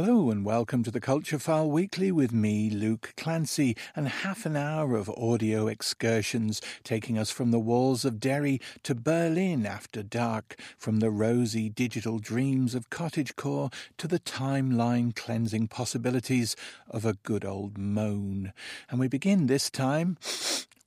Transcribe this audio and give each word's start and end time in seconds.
Hello 0.00 0.30
and 0.30 0.44
welcome 0.44 0.84
to 0.84 0.92
the 0.92 1.00
Culture 1.00 1.40
File 1.40 1.68
Weekly 1.68 2.12
with 2.12 2.32
me, 2.32 2.70
Luke 2.70 3.14
Clancy, 3.16 3.76
and 3.96 4.06
half 4.06 4.46
an 4.46 4.54
hour 4.54 4.94
of 4.94 5.10
audio 5.10 5.66
excursions 5.66 6.62
taking 6.84 7.18
us 7.18 7.32
from 7.32 7.50
the 7.50 7.58
walls 7.58 8.04
of 8.04 8.20
Derry 8.20 8.60
to 8.84 8.94
Berlin 8.94 9.66
after 9.66 10.04
dark, 10.04 10.54
from 10.76 11.00
the 11.00 11.10
rosy 11.10 11.68
digital 11.68 12.20
dreams 12.20 12.76
of 12.76 12.90
cottagecore 12.90 13.72
to 13.96 14.06
the 14.06 14.20
timeline 14.20 15.16
cleansing 15.16 15.66
possibilities 15.66 16.54
of 16.88 17.04
a 17.04 17.14
good 17.14 17.44
old 17.44 17.76
moan. 17.76 18.52
And 18.88 19.00
we 19.00 19.08
begin 19.08 19.48
this 19.48 19.68
time 19.68 20.16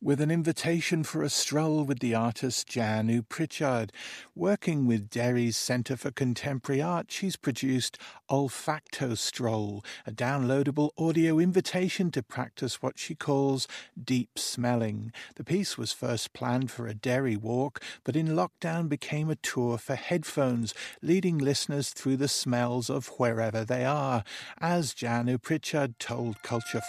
with 0.04 0.20
an 0.20 0.32
invitation 0.32 1.04
for 1.04 1.22
a 1.22 1.30
stroll 1.30 1.84
with 1.84 2.00
the 2.00 2.16
artist 2.16 2.68
Janu 2.68 3.24
Pritchard. 3.30 3.92
Working 4.36 4.88
with 4.88 5.12
Derry's 5.12 5.56
Centre 5.56 5.96
for 5.96 6.10
Contemporary 6.10 6.82
Art, 6.82 7.12
she's 7.12 7.36
produced 7.36 8.00
OlfactoStroll, 8.28 9.86
a 10.08 10.12
downloadable 10.12 10.90
audio 10.98 11.38
invitation 11.38 12.10
to 12.12 12.24
practice 12.24 12.82
what 12.82 12.98
she 12.98 13.14
calls 13.14 13.68
deep 14.04 14.40
smelling. 14.40 15.12
The 15.36 15.44
piece 15.44 15.78
was 15.78 15.94
first 15.94 16.34
planned 16.34 16.72
for 16.72 16.88
a 16.88 16.96
Derry 16.96 17.36
walk, 17.36 17.80
but 18.04 18.16
in 18.16 18.30
lockdown 18.30 18.90
became 18.90 19.30
a 19.30 19.36
tour 19.36 19.78
for 19.78 19.94
headphones, 19.94 20.74
leading 21.04 21.38
listeners 21.38 21.92
through 21.92 22.18
the 22.18 22.28
smells 22.28 22.90
of 22.90 23.08
wherever 23.20 23.64
they 23.64 23.86
are, 23.86 24.24
as 24.60 24.96
Janu 24.96 25.40
Pritchard 25.40 26.00
told 26.00 26.42
Culture 26.42 26.82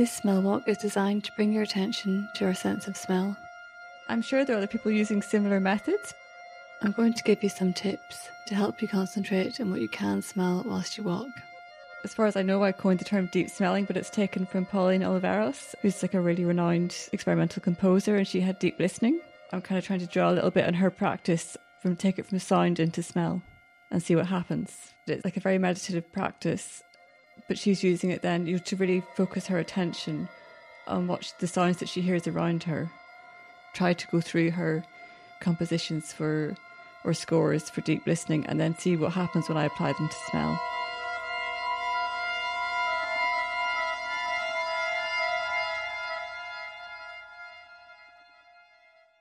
This 0.00 0.14
smell 0.14 0.40
walk 0.40 0.66
is 0.66 0.78
designed 0.78 1.24
to 1.24 1.32
bring 1.32 1.52
your 1.52 1.62
attention 1.62 2.26
to 2.36 2.46
our 2.46 2.54
sense 2.54 2.88
of 2.88 2.96
smell. 2.96 3.36
I'm 4.08 4.22
sure 4.22 4.46
there 4.46 4.56
are 4.56 4.56
other 4.56 4.66
people 4.66 4.90
using 4.90 5.20
similar 5.20 5.60
methods. 5.60 6.14
I'm 6.80 6.92
going 6.92 7.12
to 7.12 7.22
give 7.22 7.42
you 7.42 7.50
some 7.50 7.74
tips 7.74 8.30
to 8.46 8.54
help 8.54 8.80
you 8.80 8.88
concentrate 8.88 9.60
on 9.60 9.70
what 9.70 9.82
you 9.82 9.90
can 9.90 10.22
smell 10.22 10.62
whilst 10.64 10.96
you 10.96 11.04
walk. 11.04 11.28
As 12.02 12.14
far 12.14 12.24
as 12.24 12.34
I 12.34 12.40
know, 12.40 12.64
I 12.64 12.72
coined 12.72 12.98
the 12.98 13.04
term 13.04 13.28
deep 13.30 13.50
smelling, 13.50 13.84
but 13.84 13.98
it's 13.98 14.08
taken 14.08 14.46
from 14.46 14.64
Pauline 14.64 15.02
Oliveros, 15.02 15.74
who's 15.82 16.00
like 16.00 16.14
a 16.14 16.20
really 16.22 16.46
renowned 16.46 16.96
experimental 17.12 17.60
composer, 17.60 18.16
and 18.16 18.26
she 18.26 18.40
had 18.40 18.58
deep 18.58 18.80
listening. 18.80 19.20
I'm 19.52 19.60
kind 19.60 19.78
of 19.78 19.84
trying 19.84 20.00
to 20.00 20.06
draw 20.06 20.30
a 20.30 20.32
little 20.32 20.50
bit 20.50 20.64
on 20.64 20.72
her 20.72 20.90
practice 20.90 21.58
from 21.82 21.94
take 21.94 22.18
it 22.18 22.24
from 22.24 22.38
sound 22.38 22.80
into 22.80 23.02
smell 23.02 23.42
and 23.90 24.02
see 24.02 24.16
what 24.16 24.28
happens. 24.28 24.94
It's 25.06 25.26
like 25.26 25.36
a 25.36 25.40
very 25.40 25.58
meditative 25.58 26.10
practice 26.10 26.82
but 27.48 27.58
she's 27.58 27.82
using 27.82 28.10
it 28.10 28.22
then 28.22 28.46
you 28.46 28.58
to 28.58 28.76
really 28.76 29.02
focus 29.14 29.46
her 29.46 29.58
attention 29.58 30.28
on 30.86 31.06
what 31.06 31.32
the 31.38 31.46
sounds 31.46 31.78
that 31.78 31.88
she 31.88 32.00
hears 32.00 32.26
around 32.26 32.64
her. 32.64 32.90
Try 33.74 33.92
to 33.92 34.06
go 34.08 34.20
through 34.20 34.50
her 34.52 34.84
compositions 35.40 36.12
for 36.12 36.56
or 37.04 37.14
scores 37.14 37.70
for 37.70 37.80
deep 37.80 38.06
listening 38.06 38.44
and 38.46 38.60
then 38.60 38.76
see 38.76 38.96
what 38.96 39.12
happens 39.12 39.48
when 39.48 39.56
I 39.56 39.64
apply 39.64 39.92
them 39.92 40.08
to 40.08 40.16
smell. 40.30 40.60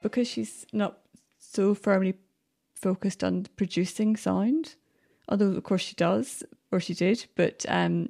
Because 0.01 0.27
she's 0.27 0.65
not 0.73 0.99
so 1.37 1.75
firmly 1.75 2.15
focused 2.73 3.23
on 3.23 3.45
producing 3.57 4.15
sound, 4.15 4.75
although 5.27 5.51
of 5.51 5.63
course 5.63 5.81
she 5.81 5.95
does, 5.95 6.43
or 6.71 6.79
she 6.79 6.93
did, 6.93 7.25
but 7.35 7.65
um, 7.67 8.09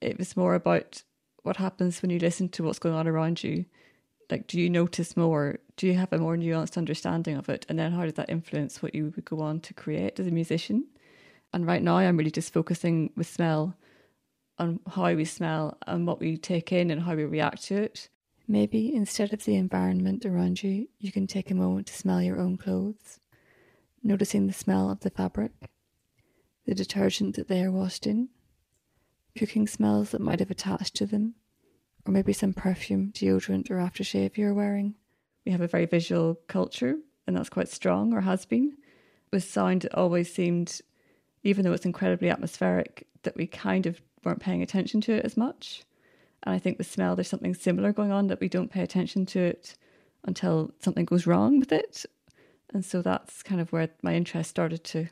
it 0.00 0.18
was 0.18 0.36
more 0.36 0.54
about 0.54 1.02
what 1.42 1.56
happens 1.56 2.02
when 2.02 2.10
you 2.10 2.18
listen 2.18 2.48
to 2.50 2.62
what's 2.62 2.78
going 2.78 2.94
on 2.94 3.08
around 3.08 3.42
you. 3.42 3.64
Like, 4.30 4.46
do 4.46 4.60
you 4.60 4.68
notice 4.68 5.16
more? 5.16 5.58
Do 5.76 5.86
you 5.86 5.94
have 5.94 6.12
a 6.12 6.18
more 6.18 6.36
nuanced 6.36 6.76
understanding 6.76 7.36
of 7.36 7.48
it? 7.48 7.64
And 7.68 7.78
then 7.78 7.92
how 7.92 8.04
does 8.04 8.14
that 8.14 8.28
influence 8.28 8.82
what 8.82 8.94
you 8.94 9.12
would 9.16 9.24
go 9.24 9.40
on 9.40 9.60
to 9.60 9.74
create 9.74 10.20
as 10.20 10.26
a 10.26 10.30
musician? 10.30 10.86
And 11.52 11.66
right 11.66 11.82
now, 11.82 11.96
I'm 11.96 12.16
really 12.16 12.30
just 12.30 12.52
focusing 12.52 13.10
with 13.16 13.26
smell 13.26 13.74
on 14.58 14.80
how 14.86 15.14
we 15.14 15.24
smell 15.24 15.78
and 15.86 16.06
what 16.06 16.20
we 16.20 16.36
take 16.36 16.72
in 16.72 16.90
and 16.90 17.02
how 17.02 17.14
we 17.14 17.24
react 17.24 17.64
to 17.64 17.76
it. 17.76 18.08
Maybe 18.46 18.94
instead 18.94 19.32
of 19.32 19.44
the 19.44 19.56
environment 19.56 20.26
around 20.26 20.62
you, 20.62 20.88
you 20.98 21.12
can 21.12 21.26
take 21.26 21.50
a 21.50 21.54
moment 21.54 21.86
to 21.86 21.94
smell 21.94 22.22
your 22.22 22.38
own 22.38 22.56
clothes, 22.56 23.20
noticing 24.02 24.46
the 24.46 24.52
smell 24.52 24.90
of 24.90 25.00
the 25.00 25.10
fabric, 25.10 25.52
the 26.68 26.74
detergent 26.74 27.34
that 27.34 27.48
they 27.48 27.62
are 27.64 27.70
washed 27.70 28.06
in, 28.06 28.28
cooking 29.34 29.66
smells 29.66 30.10
that 30.10 30.20
might 30.20 30.38
have 30.38 30.50
attached 30.50 30.94
to 30.94 31.06
them, 31.06 31.34
or 32.04 32.12
maybe 32.12 32.34
some 32.34 32.52
perfume, 32.52 33.10
deodorant, 33.10 33.70
or 33.70 33.76
aftershave 33.76 34.36
you're 34.36 34.52
wearing. 34.52 34.94
We 35.46 35.52
have 35.52 35.62
a 35.62 35.66
very 35.66 35.86
visual 35.86 36.38
culture, 36.46 36.96
and 37.26 37.34
that's 37.34 37.48
quite 37.48 37.70
strong, 37.70 38.12
or 38.12 38.20
has 38.20 38.44
been. 38.44 38.76
With 39.32 39.44
sound, 39.44 39.86
it 39.86 39.94
always 39.94 40.30
seemed, 40.30 40.82
even 41.42 41.64
though 41.64 41.72
it's 41.72 41.86
incredibly 41.86 42.28
atmospheric, 42.28 43.06
that 43.22 43.34
we 43.34 43.46
kind 43.46 43.86
of 43.86 44.02
weren't 44.22 44.40
paying 44.40 44.60
attention 44.62 45.00
to 45.00 45.14
it 45.14 45.24
as 45.24 45.38
much. 45.38 45.84
And 46.42 46.54
I 46.54 46.58
think 46.58 46.76
with 46.76 46.90
smell, 46.90 47.16
there's 47.16 47.28
something 47.28 47.54
similar 47.54 47.94
going 47.94 48.12
on 48.12 48.26
that 48.26 48.40
we 48.40 48.50
don't 48.50 48.70
pay 48.70 48.82
attention 48.82 49.24
to 49.24 49.40
it 49.40 49.74
until 50.24 50.72
something 50.80 51.06
goes 51.06 51.26
wrong 51.26 51.60
with 51.60 51.72
it. 51.72 52.04
And 52.74 52.84
so 52.84 53.00
that's 53.00 53.42
kind 53.42 53.58
of 53.58 53.72
where 53.72 53.88
my 54.02 54.14
interest 54.14 54.50
started 54.50 54.84
to 54.84 55.08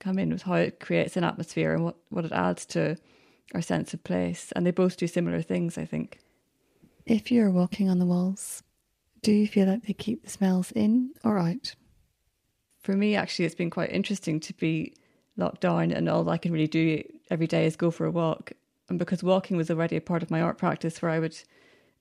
come 0.00 0.18
in 0.18 0.30
with 0.30 0.42
how 0.42 0.54
it 0.54 0.80
creates 0.80 1.16
an 1.16 1.24
atmosphere 1.24 1.74
and 1.74 1.84
what, 1.84 1.96
what 2.10 2.24
it 2.24 2.32
adds 2.32 2.64
to 2.66 2.96
our 3.54 3.62
sense 3.62 3.94
of 3.94 4.04
place. 4.04 4.52
And 4.54 4.66
they 4.66 4.70
both 4.70 4.96
do 4.96 5.06
similar 5.06 5.42
things, 5.42 5.78
I 5.78 5.84
think. 5.84 6.20
If 7.06 7.32
you're 7.32 7.50
walking 7.50 7.88
on 7.88 7.98
the 7.98 8.06
walls, 8.06 8.62
do 9.22 9.32
you 9.32 9.48
feel 9.48 9.66
like 9.66 9.86
they 9.86 9.94
keep 9.94 10.22
the 10.22 10.30
smells 10.30 10.72
in 10.72 11.12
or 11.24 11.38
out? 11.38 11.74
For 12.80 12.94
me, 12.94 13.16
actually, 13.16 13.46
it's 13.46 13.54
been 13.54 13.70
quite 13.70 13.90
interesting 13.90 14.40
to 14.40 14.54
be 14.54 14.94
locked 15.36 15.62
down 15.62 15.92
and 15.92 16.08
all 16.08 16.28
I 16.28 16.38
can 16.38 16.52
really 16.52 16.66
do 16.66 17.02
every 17.30 17.46
day 17.46 17.66
is 17.66 17.76
go 17.76 17.90
for 17.90 18.06
a 18.06 18.10
walk. 18.10 18.52
And 18.88 18.98
because 18.98 19.22
walking 19.22 19.56
was 19.56 19.70
already 19.70 19.96
a 19.96 20.00
part 20.00 20.22
of 20.22 20.30
my 20.30 20.40
art 20.40 20.58
practice 20.58 21.00
where 21.02 21.10
I 21.10 21.18
would 21.18 21.36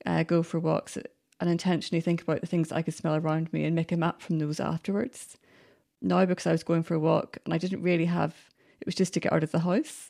uh, 0.06 0.24
go 0.24 0.44
for 0.44 0.60
walks 0.60 0.98
and 1.40 1.50
intentionally 1.50 2.02
think 2.02 2.22
about 2.22 2.42
the 2.42 2.48
things 2.48 2.72
I 2.72 2.82
could 2.82 2.94
smell 2.94 3.16
around 3.16 3.52
me 3.52 3.66
and 3.66 3.76
make 3.76 3.92
a 3.92 3.98
map 3.98 4.22
from 4.22 4.40
those 4.40 4.60
afterwards 4.60 5.38
now 6.02 6.26
because 6.26 6.48
I 6.48 6.52
was 6.52 6.64
going 6.64 6.84
for 6.84 6.96
a 6.96 7.00
walk 7.00 7.38
and 7.46 7.54
I 7.54 7.58
didn't 7.58 7.82
really 7.82 8.06
have, 8.06 8.36
it 8.80 8.86
was 8.86 8.96
just 8.96 9.14
to 9.14 9.20
get 9.20 9.34
out 9.34 9.44
of 9.44 9.52
the 9.52 9.60
house. 9.60 10.10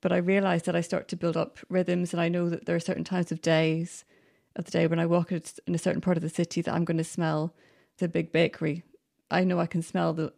But 0.00 0.12
I 0.12 0.16
realized 0.16 0.66
that 0.66 0.76
I 0.76 0.80
start 0.80 1.08
to 1.08 1.16
build 1.16 1.36
up 1.36 1.58
rhythms 1.68 2.12
and 2.12 2.20
I 2.20 2.28
know 2.28 2.48
that 2.48 2.66
there 2.66 2.76
are 2.76 2.80
certain 2.80 3.04
times 3.04 3.30
of 3.30 3.40
days 3.40 4.04
of 4.56 4.64
the 4.64 4.70
day 4.70 4.86
when 4.86 4.98
I 4.98 5.06
walk 5.06 5.32
in 5.32 5.74
a 5.74 5.78
certain 5.78 6.00
part 6.00 6.16
of 6.16 6.22
the 6.22 6.28
city 6.28 6.60
that 6.62 6.74
I'm 6.74 6.84
going 6.84 6.98
to 6.98 7.04
smell 7.04 7.54
the 7.98 8.08
big 8.08 8.32
bakery. 8.32 8.82
I 9.30 9.44
know 9.44 9.60
I 9.60 9.66
can 9.66 9.82
smell 9.82 10.12
the, 10.12 10.32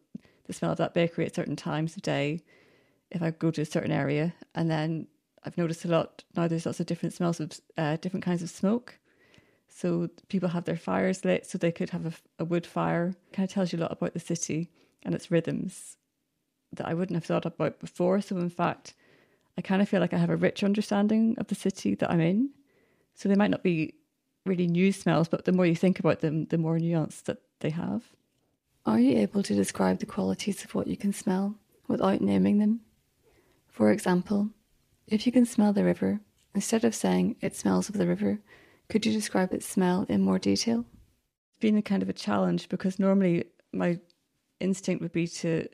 the 0.46 0.52
smell 0.52 0.72
of 0.72 0.78
that 0.78 0.94
bakery 0.94 1.26
at 1.26 1.34
certain 1.34 1.56
times 1.56 1.96
of 1.96 2.02
day 2.02 2.42
if 3.10 3.22
I 3.22 3.30
go 3.30 3.50
to 3.50 3.62
a 3.62 3.66
certain 3.66 3.90
area. 3.90 4.34
And 4.54 4.70
then 4.70 5.08
I've 5.44 5.58
noticed 5.58 5.84
a 5.84 5.88
lot 5.88 6.24
now 6.36 6.48
there's 6.48 6.66
lots 6.66 6.80
of 6.80 6.86
different 6.86 7.14
smells 7.14 7.40
of 7.40 7.52
uh, 7.76 7.96
different 7.96 8.24
kinds 8.24 8.42
of 8.42 8.50
smoke. 8.50 8.98
So 9.76 10.08
people 10.28 10.50
have 10.50 10.64
their 10.64 10.76
fires 10.76 11.24
lit 11.24 11.46
so 11.46 11.58
they 11.58 11.72
could 11.72 11.90
have 11.90 12.06
a, 12.06 12.12
a 12.38 12.44
wood 12.44 12.64
fire. 12.64 13.14
Kind 13.32 13.48
of 13.48 13.52
tells 13.52 13.72
you 13.72 13.80
a 13.80 13.82
lot 13.82 13.92
about 13.92 14.14
the 14.14 14.20
city 14.20 14.70
and 15.02 15.16
its 15.16 15.32
rhythms 15.32 15.96
that 16.72 16.86
I 16.86 16.94
wouldn't 16.94 17.16
have 17.16 17.24
thought 17.24 17.44
about 17.44 17.80
before. 17.80 18.20
So 18.20 18.36
in 18.36 18.50
fact, 18.50 18.94
I 19.58 19.62
kind 19.62 19.82
of 19.82 19.88
feel 19.88 20.00
like 20.00 20.14
I 20.14 20.18
have 20.18 20.30
a 20.30 20.36
rich 20.36 20.62
understanding 20.62 21.34
of 21.38 21.48
the 21.48 21.56
city 21.56 21.96
that 21.96 22.08
I'm 22.08 22.20
in. 22.20 22.50
So 23.16 23.28
they 23.28 23.34
might 23.34 23.50
not 23.50 23.64
be 23.64 23.94
really 24.46 24.68
new 24.68 24.92
smells, 24.92 25.26
but 25.26 25.44
the 25.44 25.52
more 25.52 25.66
you 25.66 25.74
think 25.74 25.98
about 25.98 26.20
them, 26.20 26.44
the 26.46 26.58
more 26.58 26.78
nuance 26.78 27.20
that 27.22 27.38
they 27.58 27.70
have. 27.70 28.04
Are 28.86 29.00
you 29.00 29.18
able 29.18 29.42
to 29.42 29.56
describe 29.56 29.98
the 29.98 30.06
qualities 30.06 30.64
of 30.64 30.74
what 30.76 30.86
you 30.86 30.96
can 30.96 31.12
smell 31.12 31.56
without 31.88 32.20
naming 32.20 32.58
them? 32.58 32.80
For 33.66 33.90
example, 33.90 34.50
if 35.08 35.26
you 35.26 35.32
can 35.32 35.46
smell 35.46 35.72
the 35.72 35.82
river, 35.82 36.20
instead 36.54 36.84
of 36.84 36.94
saying 36.94 37.36
it 37.40 37.56
smells 37.56 37.88
of 37.88 37.98
the 37.98 38.06
river, 38.06 38.38
could 38.88 39.06
you 39.06 39.12
describe 39.12 39.52
its 39.52 39.66
smell 39.66 40.06
in 40.08 40.20
more 40.22 40.38
detail? 40.38 40.84
It's 41.48 41.58
been 41.58 41.76
a 41.76 41.82
kind 41.82 42.02
of 42.02 42.08
a 42.08 42.12
challenge 42.12 42.68
because 42.68 42.98
normally 42.98 43.44
my 43.72 43.98
instinct 44.60 45.02
would 45.02 45.12
be 45.12 45.26
to 45.26 45.66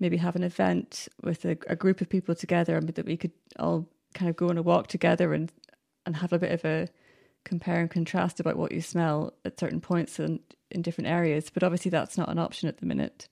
maybe 0.00 0.16
have 0.16 0.36
an 0.36 0.42
event 0.42 1.08
with 1.22 1.44
a, 1.44 1.56
a 1.68 1.76
group 1.76 2.00
of 2.00 2.08
people 2.08 2.34
together 2.34 2.76
and 2.76 2.88
that 2.88 3.06
we 3.06 3.16
could 3.16 3.32
all 3.58 3.88
kind 4.14 4.28
of 4.28 4.36
go 4.36 4.48
on 4.48 4.58
a 4.58 4.62
walk 4.62 4.86
together 4.86 5.32
and 5.32 5.52
and 6.06 6.16
have 6.16 6.32
a 6.32 6.38
bit 6.38 6.52
of 6.52 6.64
a 6.64 6.86
compare 7.44 7.80
and 7.80 7.90
contrast 7.90 8.40
about 8.40 8.56
what 8.56 8.72
you 8.72 8.80
smell 8.80 9.32
at 9.44 9.58
certain 9.58 9.80
points 9.80 10.18
and 10.18 10.40
in 10.70 10.82
different 10.82 11.08
areas. 11.08 11.50
But 11.52 11.62
obviously 11.62 11.90
that's 11.90 12.18
not 12.18 12.28
an 12.28 12.38
option 12.38 12.68
at 12.68 12.78
the 12.78 12.86
minute. 12.86 13.28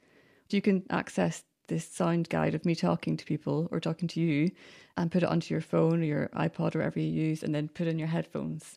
You 0.48 0.62
can 0.62 0.84
access 0.90 1.44
this 1.68 1.86
sound 1.86 2.28
guide 2.28 2.54
of 2.54 2.64
me 2.64 2.74
talking 2.74 3.16
to 3.16 3.24
people 3.24 3.68
or 3.70 3.80
talking 3.80 4.08
to 4.08 4.20
you 4.20 4.50
and 4.96 5.10
put 5.10 5.22
it 5.22 5.28
onto 5.28 5.54
your 5.54 5.60
phone 5.60 6.02
or 6.02 6.04
your 6.04 6.28
iPod 6.34 6.74
or 6.74 6.78
whatever 6.78 7.00
you 7.00 7.10
use 7.10 7.42
and 7.42 7.54
then 7.54 7.68
put 7.68 7.86
in 7.86 7.98
your 7.98 8.08
headphones 8.08 8.76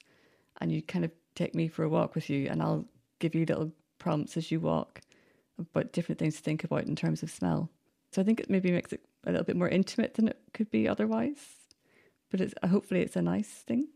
and 0.61 0.71
you 0.71 0.81
kind 0.81 1.05
of 1.05 1.11
take 1.35 1.55
me 1.55 1.67
for 1.67 1.83
a 1.83 1.89
walk 1.89 2.15
with 2.15 2.29
you, 2.29 2.47
and 2.49 2.61
I'll 2.61 2.85
give 3.19 3.35
you 3.35 3.45
little 3.45 3.71
prompts 3.99 4.37
as 4.37 4.51
you 4.51 4.59
walk 4.59 5.01
about 5.57 5.93
different 5.93 6.19
things 6.19 6.35
to 6.35 6.41
think 6.41 6.63
about 6.63 6.85
in 6.85 6.95
terms 6.95 7.23
of 7.23 7.31
smell. 7.31 7.69
So 8.11 8.21
I 8.21 8.25
think 8.25 8.39
it 8.39 8.49
maybe 8.49 8.71
makes 8.71 8.93
it 8.93 9.01
a 9.25 9.31
little 9.31 9.45
bit 9.45 9.55
more 9.55 9.69
intimate 9.69 10.15
than 10.15 10.27
it 10.27 10.39
could 10.53 10.69
be 10.69 10.87
otherwise, 10.87 11.37
but 12.29 12.41
it's 12.41 12.53
hopefully 12.67 13.01
it's 13.01 13.15
a 13.15 13.21
nice 13.21 13.49
thing. 13.49 13.87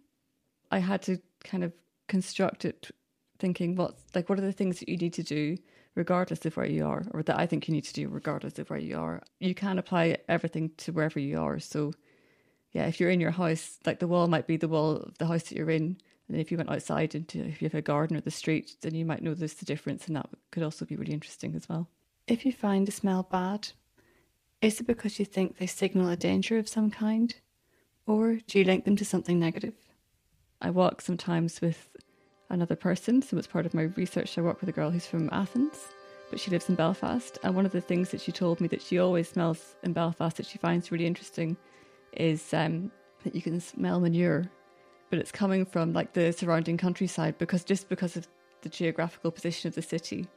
I 0.71 0.79
had 0.79 1.01
to 1.03 1.19
kind 1.43 1.63
of 1.63 1.73
construct 2.07 2.65
it 2.65 2.89
thinking 3.37 3.75
what 3.75 3.97
like 4.13 4.27
what 4.27 4.37
are 4.37 4.41
the 4.41 4.51
things 4.51 4.79
that 4.79 4.89
you 4.89 4.97
need 4.97 5.13
to 5.13 5.23
do 5.23 5.57
regardless 5.95 6.45
of 6.45 6.55
where 6.55 6.65
you 6.65 6.85
are, 6.85 7.03
or 7.11 7.23
that 7.23 7.37
I 7.37 7.45
think 7.45 7.67
you 7.67 7.73
need 7.73 7.85
to 7.85 7.93
do 7.93 8.07
regardless 8.07 8.59
of 8.59 8.69
where 8.69 8.79
you 8.79 8.97
are. 8.97 9.21
You 9.39 9.55
can 9.55 9.79
apply 9.79 10.17
everything 10.27 10.71
to 10.77 10.91
wherever 10.91 11.19
you 11.19 11.39
are. 11.39 11.59
So 11.59 11.93
yeah, 12.71 12.85
if 12.85 12.99
you're 12.99 13.09
in 13.09 13.19
your 13.19 13.31
house, 13.31 13.79
like 13.85 13.99
the 13.99 14.07
wall 14.07 14.27
might 14.27 14.47
be 14.47 14.57
the 14.57 14.67
wall 14.67 14.97
of 14.97 15.17
the 15.17 15.25
house 15.25 15.43
that 15.43 15.57
you're 15.57 15.69
in. 15.69 15.97
And 16.29 16.39
if 16.39 16.51
you 16.51 16.57
went 16.57 16.71
outside 16.71 17.15
into 17.15 17.43
if 17.43 17.61
you 17.61 17.65
have 17.65 17.75
a 17.75 17.81
garden 17.81 18.15
or 18.15 18.21
the 18.21 18.31
street, 18.31 18.75
then 18.81 18.93
you 18.95 19.03
might 19.03 19.23
notice 19.23 19.55
the 19.55 19.65
difference 19.65 20.07
and 20.07 20.15
that 20.15 20.29
could 20.51 20.63
also 20.63 20.85
be 20.85 20.95
really 20.95 21.13
interesting 21.13 21.55
as 21.55 21.67
well. 21.67 21.89
If 22.27 22.45
you 22.45 22.53
find 22.53 22.87
a 22.87 22.91
smell 22.91 23.23
bad, 23.23 23.69
is 24.61 24.79
it 24.79 24.87
because 24.87 25.17
you 25.17 25.25
think 25.25 25.57
they 25.57 25.67
signal 25.67 26.09
a 26.09 26.15
danger 26.15 26.57
of 26.57 26.69
some 26.69 26.91
kind? 26.91 27.35
Or 28.05 28.35
do 28.47 28.59
you 28.59 28.65
link 28.65 28.85
them 28.85 28.95
to 28.97 29.05
something 29.05 29.39
negative? 29.39 29.73
I 30.61 30.69
walk 30.69 31.01
sometimes 31.01 31.61
with 31.61 31.89
another 32.49 32.75
person. 32.75 33.21
So, 33.21 33.37
it's 33.37 33.47
part 33.47 33.65
of 33.65 33.73
my 33.73 33.83
research, 33.83 34.37
I 34.37 34.41
work 34.41 34.59
with 34.59 34.69
a 34.69 34.73
girl 34.73 34.91
who's 34.91 35.05
from 35.05 35.29
Athens, 35.31 35.77
but 36.29 36.39
she 36.39 36.51
lives 36.51 36.69
in 36.69 36.75
Belfast. 36.75 37.37
And 37.43 37.55
one 37.55 37.65
of 37.65 37.71
the 37.71 37.81
things 37.81 38.11
that 38.11 38.21
she 38.21 38.31
told 38.31 38.59
me 38.59 38.67
that 38.69 38.81
she 38.81 38.99
always 38.99 39.29
smells 39.29 39.75
in 39.83 39.93
Belfast 39.93 40.37
that 40.37 40.45
she 40.45 40.57
finds 40.57 40.91
really 40.91 41.05
interesting 41.05 41.55
is 42.13 42.53
um, 42.53 42.91
that 43.23 43.35
you 43.35 43.41
can 43.41 43.59
smell 43.59 43.99
manure, 43.99 44.45
but 45.09 45.19
it's 45.19 45.31
coming 45.31 45.65
from 45.65 45.93
like 45.93 46.13
the 46.13 46.31
surrounding 46.31 46.77
countryside 46.77 47.37
because 47.37 47.63
just 47.63 47.89
because 47.89 48.15
of 48.15 48.27
the 48.61 48.69
geographical 48.69 49.31
position 49.31 49.67
of 49.67 49.75
the 49.75 49.81
city. 49.81 50.27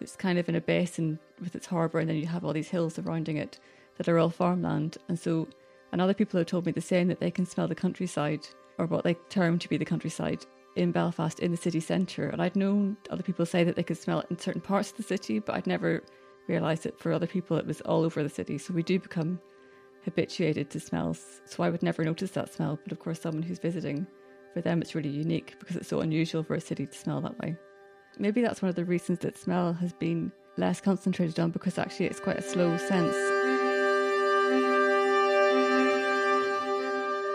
It's 0.00 0.16
kind 0.16 0.38
of 0.38 0.48
in 0.48 0.56
a 0.56 0.60
basin 0.60 1.18
with 1.40 1.54
its 1.54 1.66
harbour, 1.66 1.98
and 1.98 2.08
then 2.08 2.16
you 2.16 2.26
have 2.26 2.44
all 2.44 2.52
these 2.52 2.68
hills 2.68 2.94
surrounding 2.94 3.36
it 3.36 3.58
that 3.96 4.08
are 4.08 4.18
all 4.18 4.30
farmland. 4.30 4.98
And 5.08 5.18
so, 5.18 5.48
and 5.92 6.00
other 6.00 6.14
people 6.14 6.38
have 6.38 6.46
told 6.46 6.66
me 6.66 6.72
the 6.72 6.80
same 6.80 7.08
that 7.08 7.20
they 7.20 7.30
can 7.30 7.46
smell 7.46 7.68
the 7.68 7.74
countryside, 7.74 8.46
or 8.78 8.86
what 8.86 9.04
they 9.04 9.14
term 9.30 9.58
to 9.58 9.68
be 9.68 9.76
the 9.76 9.84
countryside, 9.84 10.44
in 10.76 10.92
Belfast 10.92 11.40
in 11.40 11.50
the 11.50 11.56
city 11.56 11.80
centre. 11.80 12.28
And 12.28 12.42
I'd 12.42 12.56
known 12.56 12.98
other 13.10 13.22
people 13.22 13.46
say 13.46 13.64
that 13.64 13.76
they 13.76 13.82
could 13.82 13.96
smell 13.96 14.20
it 14.20 14.26
in 14.28 14.38
certain 14.38 14.60
parts 14.60 14.90
of 14.90 14.98
the 14.98 15.02
city, 15.02 15.38
but 15.38 15.54
I'd 15.54 15.66
never 15.66 16.02
realised 16.46 16.82
that 16.84 17.00
for 17.00 17.12
other 17.12 17.26
people 17.26 17.56
it 17.56 17.66
was 17.66 17.80
all 17.80 18.04
over 18.04 18.22
the 18.22 18.28
city. 18.28 18.58
So 18.58 18.74
we 18.74 18.82
do 18.82 18.98
become 18.98 19.40
habituated 20.06 20.70
to 20.70 20.80
smells. 20.80 21.42
So 21.44 21.62
I 21.62 21.68
would 21.68 21.82
never 21.82 22.02
notice 22.02 22.30
that 22.30 22.54
smell. 22.54 22.78
But 22.82 22.92
of 22.92 23.00
course, 23.00 23.20
someone 23.20 23.42
who's 23.42 23.58
visiting, 23.58 24.06
for 24.54 24.62
them 24.62 24.80
it's 24.80 24.94
really 24.94 25.10
unique 25.10 25.56
because 25.58 25.76
it's 25.76 25.88
so 25.88 26.00
unusual 26.00 26.42
for 26.42 26.54
a 26.54 26.60
city 26.60 26.86
to 26.86 26.96
smell 26.96 27.20
that 27.20 27.38
way. 27.40 27.56
Maybe 28.18 28.40
that's 28.40 28.62
one 28.62 28.70
of 28.70 28.76
the 28.76 28.84
reasons 28.86 29.18
that 29.18 29.36
smell 29.36 29.74
has 29.74 29.92
been 29.92 30.32
less 30.56 30.80
concentrated 30.80 31.38
on 31.38 31.50
because 31.50 31.76
actually 31.76 32.06
it's 32.06 32.20
quite 32.20 32.38
a 32.38 32.42
slow 32.42 32.78
sense. 32.78 33.14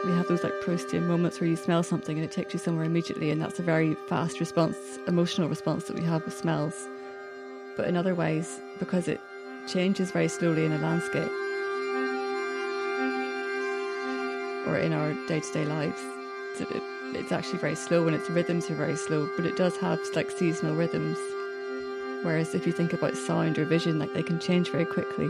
We 0.03 0.11
have 0.13 0.27
those 0.27 0.43
like 0.43 0.53
Proustian 0.63 1.05
moments 1.05 1.39
where 1.39 1.49
you 1.49 1.55
smell 1.55 1.83
something 1.83 2.17
and 2.17 2.25
it 2.25 2.31
takes 2.31 2.53
you 2.53 2.59
somewhere 2.59 2.85
immediately, 2.85 3.29
and 3.29 3.39
that's 3.39 3.59
a 3.59 3.63
very 3.63 3.95
fast 4.07 4.39
response, 4.39 4.77
emotional 5.07 5.47
response 5.47 5.83
that 5.83 5.99
we 5.99 6.03
have 6.05 6.25
with 6.25 6.35
smells. 6.35 6.87
But 7.77 7.87
in 7.87 7.95
other 7.95 8.15
ways, 8.15 8.59
because 8.79 9.07
it 9.07 9.21
changes 9.67 10.09
very 10.09 10.27
slowly 10.27 10.65
in 10.65 10.71
a 10.71 10.79
landscape 10.79 11.31
or 14.71 14.77
in 14.77 14.93
our 14.93 15.13
day 15.27 15.41
to 15.41 15.53
day 15.53 15.65
lives, 15.65 15.99
it's 17.13 17.31
actually 17.31 17.59
very 17.59 17.75
slow 17.75 18.07
and 18.07 18.15
its 18.15 18.29
rhythms 18.29 18.69
are 18.69 18.75
very 18.75 18.95
slow, 18.95 19.29
but 19.35 19.45
it 19.45 19.57
does 19.57 19.75
have 19.77 19.99
like 20.15 20.31
seasonal 20.31 20.75
rhythms. 20.75 21.17
Whereas 22.23 22.55
if 22.55 22.65
you 22.65 22.71
think 22.71 22.93
about 22.93 23.17
sound 23.17 23.57
or 23.57 23.65
vision, 23.65 23.99
like 23.99 24.13
they 24.13 24.23
can 24.23 24.39
change 24.39 24.69
very 24.69 24.85
quickly 24.85 25.29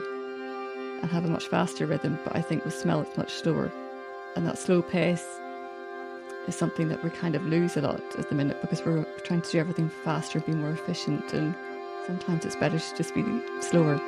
and 1.01 1.09
have 1.09 1.25
a 1.25 1.29
much 1.29 1.47
faster 1.47 1.85
rhythm, 1.85 2.19
but 2.23 2.35
I 2.35 2.41
think 2.41 2.63
with 2.65 2.77
smell 2.77 3.01
it's 3.01 3.17
much 3.17 3.33
slower. 3.33 3.71
And 4.35 4.45
that 4.45 4.59
slow 4.59 4.81
pace 4.81 5.25
is 6.47 6.55
something 6.55 6.89
that 6.89 7.03
we 7.03 7.09
kind 7.09 7.35
of 7.35 7.45
lose 7.45 7.77
a 7.77 7.81
lot 7.81 8.01
at 8.17 8.29
the 8.29 8.35
minute 8.35 8.61
because 8.61 8.85
we're 8.85 9.05
trying 9.23 9.41
to 9.41 9.51
do 9.51 9.59
everything 9.59 9.89
faster, 10.03 10.39
be 10.39 10.53
more 10.53 10.71
efficient, 10.71 11.33
and 11.33 11.55
sometimes 12.05 12.45
it's 12.45 12.55
better 12.55 12.77
to 12.77 12.95
just 12.95 13.15
be 13.15 13.23
slower. 13.61 13.99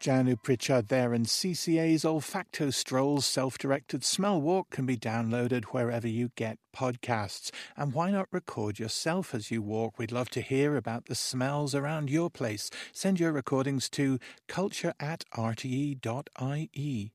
Janu 0.00 0.40
Pritchard 0.42 0.88
there, 0.88 1.12
and 1.12 1.26
CCA's 1.26 2.04
OlfactoStrolls 2.04 3.24
self 3.24 3.58
directed 3.58 4.04
smell 4.04 4.40
walk 4.40 4.70
can 4.70 4.86
be 4.86 4.96
downloaded 4.96 5.64
wherever 5.66 6.06
you 6.06 6.30
get 6.36 6.58
podcasts. 6.74 7.50
And 7.76 7.92
why 7.92 8.10
not 8.10 8.28
record 8.30 8.78
yourself 8.78 9.34
as 9.34 9.50
you 9.50 9.60
walk? 9.60 9.98
We'd 9.98 10.12
love 10.12 10.30
to 10.30 10.40
hear 10.40 10.76
about 10.76 11.06
the 11.06 11.14
smells 11.14 11.74
around 11.74 12.10
your 12.10 12.30
place. 12.30 12.70
Send 12.92 13.18
your 13.18 13.32
recordings 13.32 13.88
to 13.90 14.18
culture 14.46 14.94
at 15.00 15.24
rte.ie. 15.36 17.12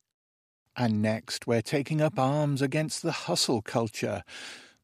And 0.76 1.02
next, 1.02 1.48
we're 1.48 1.62
taking 1.62 2.02
up 2.02 2.20
arms 2.20 2.62
against 2.62 3.02
the 3.02 3.12
hustle 3.12 3.62
culture 3.62 4.24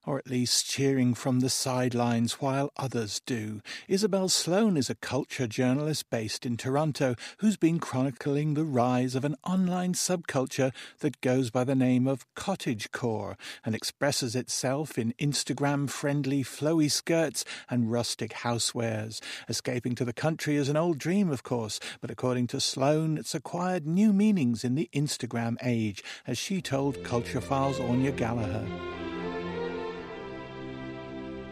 or 0.10 0.18
at 0.18 0.28
least 0.28 0.68
cheering 0.68 1.14
from 1.14 1.40
the 1.40 1.50
sidelines 1.52 2.42
while 2.42 2.72
others 2.76 3.22
do. 3.28 3.62
Isabel 3.88 4.28
Slone 4.28 4.76
is 4.76 4.90
a 4.90 4.96
culture 4.96 5.46
journalist 5.46 6.10
based 6.10 6.48
in 6.48 6.58
Toronto 6.58 7.14
who's 7.38 7.58
been 7.58 7.78
chronicling 7.78 8.56
the 8.56 8.64
rise 8.64 9.14
of 9.14 9.24
an 9.24 9.36
online 9.46 9.94
subculture 9.94 10.74
that 11.02 11.22
goes 11.22 11.52
by 11.52 11.64
the 11.64 11.76
name 11.76 12.08
of 12.08 12.26
cottagecore 12.34 13.36
and 13.64 13.76
expresses 13.76 14.36
itself 14.36 14.98
in 14.98 15.14
Instagram 15.20 15.88
friendly 15.88 16.44
flowy 16.44 16.90
skirts 16.90 17.46
and 17.70 17.92
rustic 17.92 18.32
housewares. 18.32 19.22
Escaping 19.48 19.94
to 19.94 20.06
the 20.06 20.12
country 20.12 20.56
is 20.56 20.70
an 20.70 20.78
old 20.78 20.98
dream, 20.98 21.30
of 21.30 21.44
course, 21.44 21.80
but 22.02 22.10
according 22.10 22.48
to 22.48 22.60
Slone, 22.60 23.16
it's 23.16 23.36
acquired 23.36 23.86
new 23.86 24.12
meanings 24.12 24.64
in 24.64 24.74
the 24.74 24.90
Instagram 24.92 25.56
age, 25.64 26.04
as 26.26 26.40
she 26.40 26.64
told 26.64 27.04
Culture 27.04 27.42
Files' 27.42 27.80
Anya 27.80 28.12
Gallagher 28.12 28.66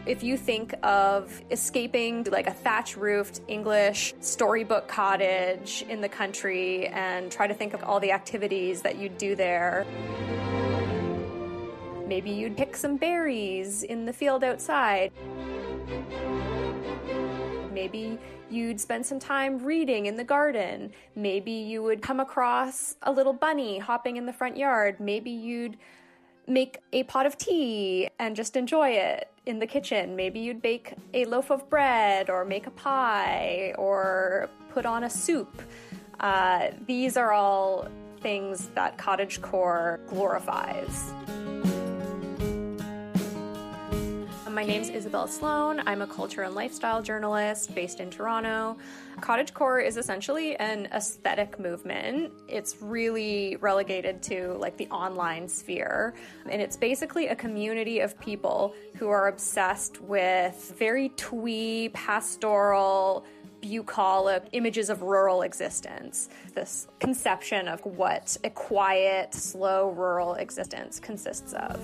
if 0.08 0.24
you 0.24 0.38
think 0.38 0.74
of 0.84 1.42
escaping 1.52 2.24
to 2.24 2.32
like 2.32 2.48
a 2.48 2.54
thatch 2.54 2.96
roofed 2.96 3.42
English 3.50 4.14
storybook 4.22 4.88
cottage 4.88 5.84
in 5.90 6.00
the 6.00 6.08
country 6.08 6.88
and 6.88 7.30
try 7.30 7.46
to 7.46 7.54
think 7.54 7.74
of 7.74 7.84
all 7.84 8.00
the 8.00 8.14
activities 8.14 8.82
that 8.84 8.98
you'd 8.98 9.18
do 9.18 9.36
there. 9.36 9.86
Maybe 12.08 12.30
you'd 12.30 12.56
pick 12.56 12.78
some 12.78 12.96
berries 12.96 13.84
in 13.84 14.06
the 14.06 14.14
field 14.14 14.46
outside. 14.46 15.12
Maybe 17.74 18.18
you'd 18.50 18.80
spend 18.80 19.06
some 19.06 19.20
time 19.20 19.60
reading 19.60 20.06
in 20.06 20.16
the 20.16 20.24
garden. 20.24 20.94
Maybe 21.16 21.52
you 21.52 21.84
would 21.84 22.02
come 22.02 22.22
across 22.22 22.96
a 23.02 23.12
little 23.12 23.34
bunny 23.34 23.78
hopping 23.78 24.16
in 24.16 24.26
the 24.26 24.32
front 24.32 24.56
yard. 24.56 25.02
Maybe 25.02 25.32
you'd 25.32 25.78
make 26.48 26.80
a 26.94 27.04
pot 27.04 27.26
of 27.26 27.38
tea 27.38 28.10
and 28.18 28.38
just 28.38 28.56
enjoy 28.56 28.92
it 28.92 29.30
in 29.48 29.60
the 29.60 29.68
kitchen. 29.68 30.16
Maybe 30.16 30.40
you'd 30.40 30.62
bake 30.62 30.94
a 31.14 31.26
loaf 31.26 31.50
of 31.50 31.70
bread 31.70 32.30
or 32.30 32.46
make 32.46 32.68
a 32.68 32.72
pie 32.72 33.74
or 33.78 34.50
put 34.70 34.86
on 34.86 35.06
a 35.06 35.10
soup. 35.10 35.62
Uh, 36.20 36.70
these 36.86 37.18
are 37.18 37.32
all 37.32 37.88
things 38.22 38.68
that 38.76 38.98
cottagecore 38.98 40.06
glorifies. 40.08 41.14
My 44.58 44.66
name 44.66 44.82
is 44.82 44.90
Isabel 44.90 45.28
Slone. 45.28 45.84
I'm 45.86 46.02
a 46.02 46.08
culture 46.08 46.42
and 46.42 46.56
lifestyle 46.56 47.04
journalist 47.04 47.76
based 47.76 48.00
in 48.00 48.10
Toronto. 48.10 48.76
Cottagecore 49.20 49.86
is 49.86 49.98
essentially 49.98 50.56
an 50.56 50.88
aesthetic 50.88 51.60
movement. 51.60 52.34
It's 52.48 52.82
really 52.82 53.58
relegated 53.58 54.24
to 54.24 54.54
like 54.54 54.76
the 54.76 54.88
online 54.88 55.48
sphere. 55.48 56.16
And 56.50 56.60
it's 56.60 56.76
basically 56.76 57.28
a 57.28 57.36
community 57.36 58.00
of 58.00 58.20
people 58.20 58.74
who 58.96 59.10
are 59.10 59.28
obsessed 59.28 60.02
with 60.02 60.74
very 60.76 61.10
twee, 61.10 61.90
pastoral, 61.94 63.28
bucolic 63.62 64.44
images 64.54 64.90
of 64.90 65.04
rural 65.04 65.44
existence. 65.44 66.30
This 66.56 66.88
conception 67.00 67.68
of 67.68 67.86
what 67.86 68.36
a 68.44 68.50
quiet, 68.50 69.36
slow 69.36 69.92
rural 69.92 70.34
existence 70.34 71.00
consists 71.00 71.54
of. 71.54 71.80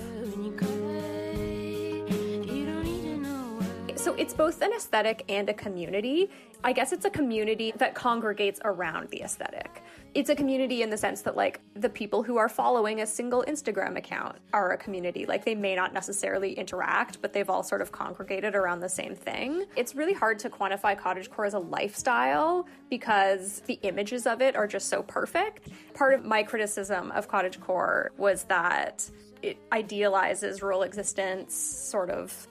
So 4.04 4.12
it's 4.16 4.34
both 4.34 4.60
an 4.60 4.70
aesthetic 4.74 5.24
and 5.30 5.48
a 5.48 5.54
community. 5.54 6.28
I 6.62 6.74
guess 6.74 6.92
it's 6.92 7.06
a 7.06 7.10
community 7.10 7.72
that 7.78 7.94
congregates 7.94 8.60
around 8.62 9.08
the 9.08 9.22
aesthetic. 9.22 9.82
It's 10.12 10.28
a 10.28 10.34
community 10.34 10.82
in 10.82 10.90
the 10.90 10.96
sense 10.98 11.22
that, 11.22 11.36
like, 11.36 11.62
the 11.72 11.88
people 11.88 12.22
who 12.22 12.36
are 12.36 12.50
following 12.50 13.00
a 13.00 13.06
single 13.06 13.42
Instagram 13.48 13.96
account 13.96 14.36
are 14.52 14.72
a 14.72 14.76
community. 14.76 15.24
Like, 15.24 15.46
they 15.46 15.54
may 15.54 15.74
not 15.74 15.94
necessarily 15.94 16.52
interact, 16.52 17.22
but 17.22 17.32
they've 17.32 17.48
all 17.48 17.62
sort 17.62 17.80
of 17.80 17.92
congregated 17.92 18.54
around 18.54 18.80
the 18.80 18.90
same 18.90 19.14
thing. 19.14 19.64
It's 19.74 19.94
really 19.94 20.12
hard 20.12 20.38
to 20.40 20.50
quantify 20.50 21.00
cottagecore 21.00 21.46
as 21.46 21.54
a 21.54 21.58
lifestyle 21.58 22.68
because 22.90 23.60
the 23.60 23.78
images 23.84 24.26
of 24.26 24.42
it 24.42 24.54
are 24.54 24.66
just 24.66 24.90
so 24.90 25.02
perfect. 25.02 25.70
Part 25.94 26.12
of 26.12 26.26
my 26.26 26.42
criticism 26.42 27.10
of 27.12 27.26
cottagecore 27.30 28.08
was 28.18 28.44
that 28.44 29.10
it 29.40 29.56
idealizes 29.72 30.60
rural 30.60 30.82
existence, 30.82 31.54
sort 31.54 32.10
of 32.10 32.46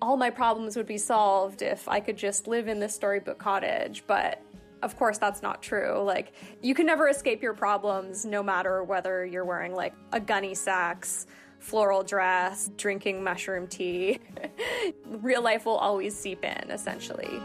all 0.00 0.16
my 0.16 0.30
problems 0.30 0.76
would 0.76 0.86
be 0.86 0.98
solved 0.98 1.62
if 1.62 1.88
I 1.88 2.00
could 2.00 2.16
just 2.16 2.46
live 2.46 2.68
in 2.68 2.80
this 2.80 2.94
storybook 2.94 3.38
cottage. 3.38 4.04
But 4.06 4.42
of 4.82 4.96
course, 4.96 5.18
that's 5.18 5.42
not 5.42 5.62
true. 5.62 6.02
Like, 6.02 6.32
you 6.62 6.74
can 6.74 6.86
never 6.86 7.08
escape 7.08 7.42
your 7.42 7.54
problems, 7.54 8.24
no 8.24 8.42
matter 8.42 8.84
whether 8.84 9.24
you're 9.24 9.44
wearing 9.44 9.74
like 9.74 9.94
a 10.12 10.20
Gunne 10.20 10.54
Sax, 10.54 11.26
floral 11.58 12.02
dress, 12.02 12.70
drinking 12.76 13.24
mushroom 13.24 13.66
tea. 13.66 14.20
Real 15.06 15.42
life 15.42 15.64
will 15.66 15.76
always 15.76 16.16
seep 16.16 16.44
in, 16.44 16.70
essentially. 16.70 17.40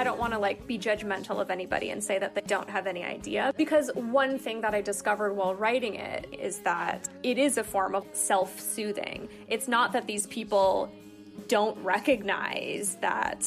I 0.00 0.02
don't 0.02 0.18
want 0.18 0.32
to 0.32 0.38
like 0.38 0.66
be 0.66 0.78
judgmental 0.78 1.42
of 1.42 1.50
anybody 1.50 1.90
and 1.90 2.02
say 2.02 2.18
that 2.18 2.34
they 2.34 2.40
don't 2.40 2.70
have 2.70 2.86
any 2.86 3.04
idea 3.04 3.52
because 3.58 3.90
one 3.94 4.38
thing 4.38 4.62
that 4.62 4.74
I 4.74 4.80
discovered 4.80 5.34
while 5.34 5.54
writing 5.54 5.96
it 5.96 6.26
is 6.32 6.60
that 6.60 7.06
it 7.22 7.36
is 7.36 7.58
a 7.58 7.64
form 7.64 7.94
of 7.94 8.06
self-soothing. 8.14 9.28
It's 9.48 9.68
not 9.68 9.92
that 9.92 10.06
these 10.06 10.26
people 10.26 10.90
don't 11.48 11.76
recognize 11.84 12.94
that 13.02 13.46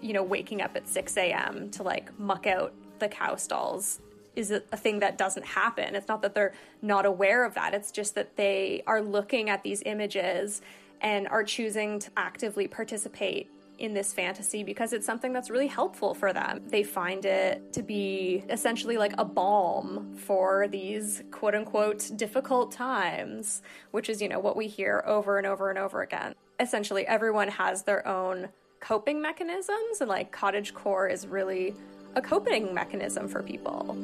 you 0.00 0.12
know 0.12 0.22
waking 0.22 0.62
up 0.62 0.76
at 0.76 0.86
6 0.86 1.16
a.m. 1.16 1.72
to 1.72 1.82
like 1.82 2.16
muck 2.20 2.46
out 2.46 2.72
the 3.00 3.08
cow 3.08 3.34
stalls 3.34 3.98
is 4.36 4.52
a, 4.52 4.60
thing 4.60 5.00
that 5.00 5.18
doesn't 5.18 5.44
happen. 5.44 5.96
It's 5.96 6.06
not 6.06 6.22
that 6.22 6.36
they're 6.36 6.54
not 6.82 7.04
aware 7.04 7.44
of 7.44 7.54
that. 7.54 7.74
It's 7.74 7.90
just 7.90 8.14
that 8.14 8.36
they 8.36 8.84
are 8.86 9.02
looking 9.02 9.50
at 9.50 9.64
these 9.64 9.82
images 9.84 10.62
and 11.00 11.26
are 11.26 11.42
choosing 11.42 11.98
to 11.98 12.10
actively 12.16 12.68
participate 12.68 13.50
in 13.80 13.94
this 13.94 14.12
fantasy 14.12 14.62
because 14.62 14.92
it's 14.92 15.06
something 15.06 15.32
that's 15.32 15.50
really 15.50 15.66
helpful 15.66 16.14
for 16.14 16.32
them. 16.32 16.60
They 16.66 16.82
find 16.82 17.24
it 17.24 17.72
to 17.72 17.82
be 17.82 18.44
essentially 18.50 18.98
like 18.98 19.14
a 19.18 19.24
balm 19.24 20.14
for 20.14 20.68
these 20.68 21.22
quote 21.30 21.54
unquote 21.54 22.10
difficult 22.16 22.72
times, 22.72 23.62
which 23.90 24.08
is, 24.08 24.20
you 24.20 24.28
know, 24.28 24.38
what 24.38 24.56
we 24.56 24.68
hear 24.68 25.02
over 25.06 25.38
and 25.38 25.46
over 25.46 25.70
and 25.70 25.78
over 25.78 26.02
again. 26.02 26.34
Essentially, 26.60 27.06
everyone 27.06 27.48
has 27.48 27.82
their 27.82 28.06
own 28.06 28.50
coping 28.80 29.20
mechanisms, 29.20 30.00
and 30.00 30.08
like 30.08 30.30
cottage 30.30 30.74
core 30.74 31.08
is 31.08 31.26
really 31.26 31.74
a 32.14 32.22
coping 32.22 32.74
mechanism 32.74 33.28
for 33.28 33.42
people. 33.42 33.96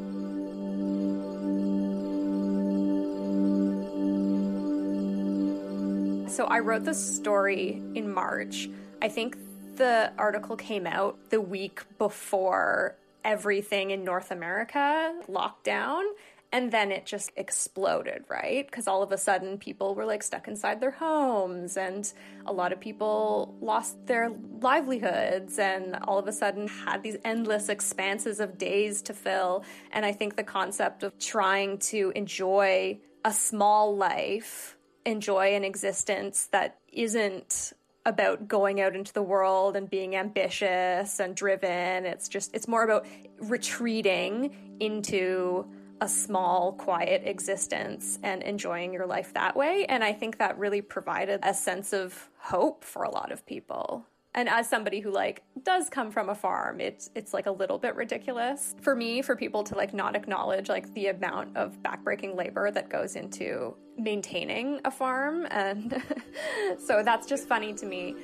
So 6.29 6.45
I 6.45 6.59
wrote 6.61 6.85
this 6.85 7.17
story 7.17 7.83
in 7.95 8.13
March. 8.13 8.69
I 9.01 9.09
think 9.09 9.37
the 9.77 10.13
article 10.19 10.57
came 10.57 10.87
out 10.87 11.31
the 11.31 11.41
week 11.41 11.83
before 11.99 12.97
everything 13.25 13.91
in 13.91 14.05
North 14.05 14.31
America 14.31 15.15
locked 15.29 15.65
down. 15.65 16.05
And 16.53 16.71
then 16.71 16.93
it 16.93 17.05
just 17.05 17.33
exploded, 17.37 18.25
right? 18.29 18.65
Because 18.65 18.87
all 18.87 19.03
of 19.03 19.11
a 19.11 19.19
sudden 19.19 19.59
people 19.59 19.97
were 19.97 20.07
like 20.07 20.23
stuck 20.23 20.47
inside 20.47 20.81
their 20.81 20.93
homes, 20.93 21.77
and 21.77 22.11
a 22.47 22.53
lot 22.53 22.73
of 22.73 22.81
people 22.81 23.57
lost 23.61 24.07
their 24.07 24.31
livelihoods, 24.61 25.59
and 25.59 25.97
all 26.05 26.19
of 26.19 26.29
a 26.29 26.33
sudden 26.33 26.69
had 26.69 27.03
these 27.03 27.17
endless 27.25 27.69
expanses 27.69 28.39
of 28.39 28.59
days 28.59 29.03
to 29.03 29.13
fill. 29.13 29.65
And 29.91 30.07
I 30.07 30.13
think 30.13 30.37
the 30.37 30.45
concept 30.45 31.03
of 31.03 31.19
trying 31.19 31.79
to 31.79 32.13
enjoy 32.15 33.01
a 33.25 33.33
small 33.33 33.97
life, 33.97 34.77
enjoy 35.05 35.57
an 35.57 35.65
existence 35.65 36.47
that 36.53 36.79
isn't 36.93 37.73
about 38.07 38.49
going 38.49 38.81
out 38.81 38.95
into 38.95 39.13
the 39.13 39.23
world 39.23 39.77
and 39.77 39.91
being 39.91 40.17
ambitious 40.17 41.21
and 41.21 41.35
driven. 41.35 42.07
It's 42.07 42.29
just, 42.29 42.55
it's 42.55 42.69
more 42.69 42.85
about 42.85 43.05
retreating 43.41 44.77
into 44.81 45.67
a 46.01 46.09
small, 46.09 46.73
quiet 46.73 47.23
existence 47.25 48.19
and 48.23 48.43
enjoying 48.43 48.93
your 48.93 49.07
life 49.07 49.35
that 49.35 49.57
way. 49.57 49.87
And 49.89 50.05
I 50.05 50.13
think 50.13 50.39
that 50.39 50.57
really 50.59 50.83
provided 50.83 51.41
a 51.43 51.53
sense 51.53 51.93
of 51.93 52.31
hope 52.39 52.85
for 52.85 53.03
a 53.03 53.11
lot 53.11 53.33
of 53.33 53.45
people. 53.45 54.07
And 54.37 54.51
as 54.51 54.69
somebody 54.69 55.01
who 55.01 55.11
like 55.11 55.43
does 55.63 55.89
come 55.89 56.11
from 56.11 56.29
a 56.29 56.35
farm, 56.35 56.79
it's 56.79 57.11
it's 57.15 57.33
like 57.33 57.47
a 57.47 57.51
little 57.51 57.79
bit 57.79 57.97
ridiculous 57.97 58.75
for 58.83 58.95
me 58.95 59.23
for 59.23 59.35
people 59.35 59.65
to 59.65 59.75
like 59.75 59.95
not 59.95 60.15
acknowledge 60.15 60.69
like 60.69 60.93
the 60.93 61.07
amount 61.07 61.57
of 61.57 61.83
backbreaking 61.83 62.37
labor 62.37 62.71
that 62.71 62.91
goes 62.91 63.17
into 63.17 63.75
maintaining 63.97 64.79
a 64.85 64.91
farm 64.91 65.47
and 65.51 66.03
so 66.79 67.03
that's 67.03 67.27
just 67.27 67.49
funny 67.49 67.73
to 67.73 67.87
me. 67.87 68.15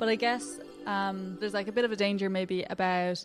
But 0.00 0.08
I 0.08 0.16
guess 0.16 0.58
um, 0.84 1.36
there's 1.38 1.54
like 1.54 1.68
a 1.68 1.72
bit 1.72 1.84
of 1.84 1.92
a 1.92 1.96
danger 1.96 2.28
maybe 2.28 2.64
about 2.64 3.24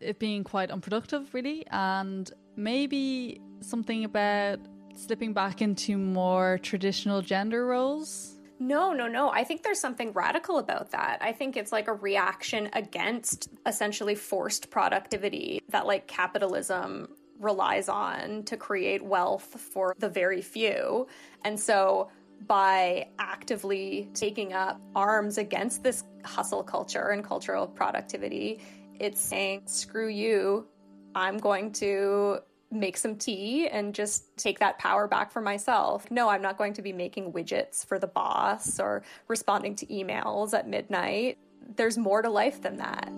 it 0.00 0.18
being 0.18 0.42
quite 0.42 0.72
unproductive 0.72 1.32
really 1.34 1.64
and 1.70 2.32
maybe 2.56 3.40
something 3.60 4.04
about 4.04 4.58
slipping 4.96 5.32
back 5.32 5.62
into 5.62 5.96
more 5.96 6.58
traditional 6.62 7.22
gender 7.22 7.64
roles 7.64 8.37
no, 8.58 8.92
no, 8.92 9.06
no. 9.06 9.30
I 9.30 9.44
think 9.44 9.62
there's 9.62 9.80
something 9.80 10.12
radical 10.12 10.58
about 10.58 10.90
that. 10.90 11.18
I 11.20 11.32
think 11.32 11.56
it's 11.56 11.72
like 11.72 11.88
a 11.88 11.92
reaction 11.92 12.68
against 12.72 13.50
essentially 13.66 14.14
forced 14.14 14.70
productivity 14.70 15.62
that 15.68 15.86
like 15.86 16.06
capitalism 16.06 17.08
relies 17.38 17.88
on 17.88 18.42
to 18.44 18.56
create 18.56 19.02
wealth 19.02 19.60
for 19.72 19.94
the 19.98 20.08
very 20.08 20.42
few. 20.42 21.06
And 21.44 21.58
so 21.58 22.10
by 22.46 23.08
actively 23.18 24.08
taking 24.14 24.52
up 24.52 24.80
arms 24.94 25.38
against 25.38 25.82
this 25.82 26.04
hustle 26.24 26.62
culture 26.62 27.08
and 27.08 27.24
cultural 27.24 27.66
productivity, 27.66 28.60
it's 28.98 29.20
saying, 29.20 29.62
screw 29.66 30.08
you. 30.08 30.66
I'm 31.14 31.38
going 31.38 31.72
to 31.74 32.40
make 32.70 32.96
some 32.96 33.16
tea 33.16 33.68
and 33.68 33.94
just 33.94 34.36
take 34.36 34.58
that 34.58 34.78
power 34.78 35.08
back 35.08 35.30
for 35.30 35.40
myself. 35.40 36.10
No, 36.10 36.28
I'm 36.28 36.42
not 36.42 36.58
going 36.58 36.74
to 36.74 36.82
be 36.82 36.92
making 36.92 37.32
widgets 37.32 37.84
for 37.86 37.98
the 37.98 38.06
boss 38.06 38.78
or 38.78 39.02
responding 39.26 39.74
to 39.76 39.86
emails 39.86 40.52
at 40.52 40.68
midnight. 40.68 41.38
There's 41.76 41.96
more 41.96 42.22
to 42.22 42.28
life 42.28 42.60
than 42.60 42.76
that. 42.76 43.08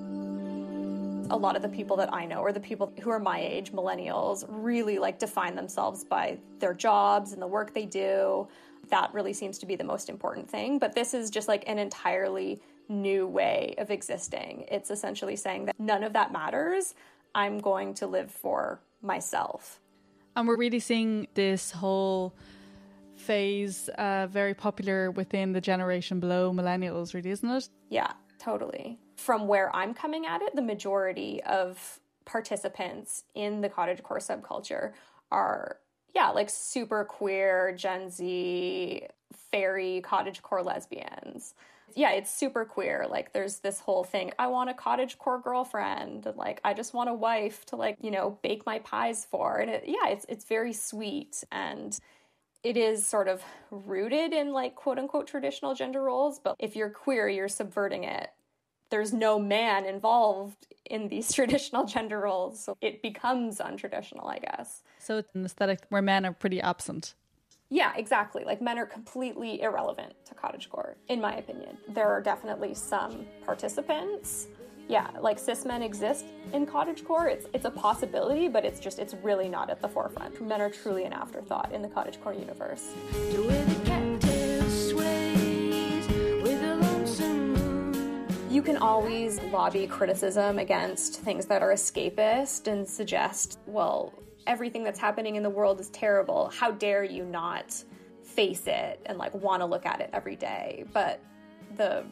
A 1.33 1.37
lot 1.37 1.57
of 1.57 1.63
the 1.63 1.69
people 1.69 1.97
that 1.97 2.13
I 2.13 2.27
know, 2.27 2.41
or 2.41 2.53
the 2.53 2.61
people 2.61 2.93
who 3.01 3.11
are 3.11 3.21
my 3.21 3.41
age, 3.41 3.73
millennials, 3.73 4.45
really 4.49 4.99
like 4.99 5.19
define 5.19 5.55
themselves 5.55 6.05
by 6.05 6.39
their 6.59 6.75
jobs 6.75 7.33
and 7.33 7.41
the 7.41 7.47
work 7.47 7.73
they 7.73 7.87
do. 7.87 8.49
That 8.89 9.13
really 9.15 9.33
seems 9.33 9.59
to 9.61 9.67
be 9.67 9.77
the 9.77 9.85
most 9.85 10.09
important 10.09 10.51
thing. 10.51 10.81
But 10.81 10.95
this 10.95 11.15
is 11.15 11.31
just 11.31 11.47
like 11.47 11.65
an 11.69 11.79
entirely 11.79 12.61
new 12.89 13.27
way 13.27 13.77
of 13.79 13.91
existing. 13.91 14.65
It's 14.69 14.91
essentially 14.91 15.37
saying 15.37 15.67
that 15.67 15.79
none 15.79 16.03
of 16.03 16.13
that 16.15 16.33
matters. 16.33 16.95
I'm 17.33 17.59
going 17.59 17.95
to 17.95 18.09
live 18.09 18.31
for 18.31 18.81
myself. 19.03 19.81
And 20.37 20.47
we're 20.47 20.57
really 20.57 20.81
seeing 20.81 21.27
this 21.35 21.71
whole 21.71 22.35
phase 23.17 23.89
uh, 23.99 24.27
very 24.31 24.55
popular 24.55 25.11
within 25.11 25.53
the 25.53 25.61
generation 25.61 26.21
below 26.21 26.53
millennials, 26.53 27.15
really, 27.15 27.31
isn't 27.31 27.49
it? 27.49 27.69
Yeah, 27.89 28.13
totally. 28.39 28.99
From 29.17 29.47
where 29.47 29.75
I'm 29.75 29.93
coming 29.93 30.27
at 30.27 30.41
it, 30.43 30.55
the 30.57 30.63
majority 30.63 31.43
of 31.45 32.01
participants 32.25 33.25
in 33.35 33.61
the 33.61 33.69
cottagecore 33.69 34.19
subculture 34.19 34.93
are, 35.31 35.79
yeah, 36.15 36.31
like 36.31 36.49
super 36.49 37.05
queer, 37.05 37.75
Gen 37.77 38.11
Z, 38.11 39.07
fairy 39.51 40.03
cottagecore 40.05 40.65
lesbians 40.65 41.55
yeah, 41.97 42.13
it's 42.13 42.33
super 42.33 42.65
queer. 42.65 43.07
Like 43.09 43.33
there's 43.33 43.59
this 43.59 43.81
whole 43.81 44.05
thing. 44.05 44.33
I 44.39 44.47
want 44.49 44.71
a 44.71 44.75
cottage 44.75 45.19
core 45.19 45.41
girlfriend. 45.41 46.27
Like 46.37 46.61
I 46.65 46.75
just 46.75 46.95
want 46.95 47.11
a 47.11 47.15
wife 47.15 47.65
to 47.67 47.77
like, 47.77 47.97
you 48.01 48.11
know, 48.11 48.39
bake 48.43 48.67
my 48.67 48.79
pies 48.81 49.27
for. 49.31 49.59
And 49.59 49.71
it, 49.71 49.85
yeah, 49.87 50.09
it's 50.09 50.27
it's 50.29 50.45
very 50.45 50.73
sweet 50.73 51.43
and 51.51 51.99
it 52.63 52.77
is 52.77 53.07
sort 53.07 53.29
of 53.29 53.43
rooted 53.71 54.33
in 54.33 54.53
like 54.53 54.75
quote 54.75 54.99
unquote 54.99 55.27
traditional 55.27 55.75
gender 55.75 56.03
roles, 56.03 56.39
but 56.39 56.57
if 56.59 56.77
you're 56.77 56.91
queer, 56.91 57.29
you're 57.29 57.49
subverting 57.49 58.05
it. 58.05 58.31
There's 58.91 59.13
no 59.13 59.39
man 59.39 59.87
involved 59.87 60.67
in 60.85 61.09
these 61.09 61.33
traditional 61.35 61.87
gender 61.87 62.21
roles, 62.21 62.63
so 62.63 62.77
it 62.81 63.03
becomes 63.03 63.59
untraditional, 63.59 64.29
I 64.29 64.39
guess. 64.39 64.83
So 64.99 65.19
it's 65.19 65.35
an 65.35 65.45
aesthetic 65.45 65.81
where 65.89 66.03
men 66.03 66.27
are 66.27 66.33
pretty 66.33 66.61
absent. 66.61 67.15
Yeah, 67.73 67.93
exactly. 67.97 68.43
Like 68.45 68.61
men 68.61 68.79
are 68.79 68.87
completely 68.87 69.63
irrelevant 69.63 70.15
to 70.27 70.35
cottagecore, 70.35 70.95
in 71.09 71.21
my 71.21 71.37
opinion. 71.37 71.79
There 71.89 72.09
are 72.09 72.21
definitely 72.21 72.75
some 72.75 73.27
participants, 73.45 74.49
yeah, 74.89 75.07
like 75.21 75.39
cis 75.39 75.65
men 75.65 75.81
exist 75.81 76.25
in 76.53 76.67
cottagecore. 76.67 77.31
It's 77.31 77.47
it's 77.55 77.65
a 77.65 77.71
possibility, 77.71 78.49
but 78.49 78.65
it's 78.65 78.81
just 78.81 78.99
it's 78.99 79.15
really 79.23 79.49
not 79.49 79.71
at 79.71 79.81
the 79.81 79.89
forefront. 79.89 80.41
Men 80.45 80.61
are 80.61 80.69
truly 80.69 81.05
an 81.05 81.13
afterthought 81.13 81.73
in 81.73 81.81
the 81.81 81.87
cottagecore 81.87 82.37
universe. 82.37 82.89
You 88.51 88.63
can 88.63 88.79
always 88.79 89.41
lobby 89.45 89.87
criticism 89.87 90.59
against 90.59 91.21
things 91.21 91.47
that 91.47 91.63
are 91.63 91.73
escapist 91.73 92.67
and 92.67 92.87
suggest, 92.87 93.61
well, 93.67 94.13
everything 94.47 94.85
that's 94.85 94.99
happening 94.99 95.37
in 95.37 95.43
the 95.43 95.51
world 95.51 95.81
is 95.81 95.89
terrible. 95.91 96.51
How 96.55 96.71
dare 96.71 97.05
you 97.05 97.25
not 97.25 97.75
face 98.23 98.67
it 98.67 99.01
and 99.07 99.19
like 99.19 99.35
want 99.35 99.61
to 99.61 99.67
look 99.67 99.87
at 99.87 100.01
it 100.01 100.11
every 100.13 100.37
day? 100.37 100.85
But 100.93 101.21
the 101.77 102.05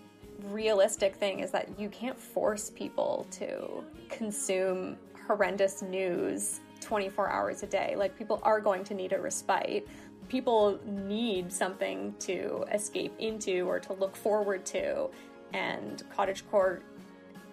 realistic 0.51 1.17
thing 1.17 1.41
is 1.41 1.51
that 1.51 1.69
you 1.79 1.89
can't 1.89 2.19
force 2.19 2.71
people 2.71 3.27
to 3.33 3.85
consume 4.09 4.97
horrendous 5.27 5.83
news 5.83 6.61
24 6.81 7.29
hours 7.29 7.63
a 7.63 7.67
day. 7.67 7.95
Like, 7.97 8.17
people 8.17 8.41
are 8.43 8.61
going 8.61 8.85
to 8.85 8.95
need 8.95 9.13
a 9.13 9.21
respite. 9.21 9.89
People 10.29 10.79
need 10.87 11.53
something 11.53 12.15
to 12.21 12.65
escape 12.73 13.15
into 13.19 13.69
or 13.69 13.81
to 13.81 13.93
look 13.95 14.15
forward 14.15 14.65
to, 14.67 15.09
and 15.53 16.03
cottagecore 16.17 16.81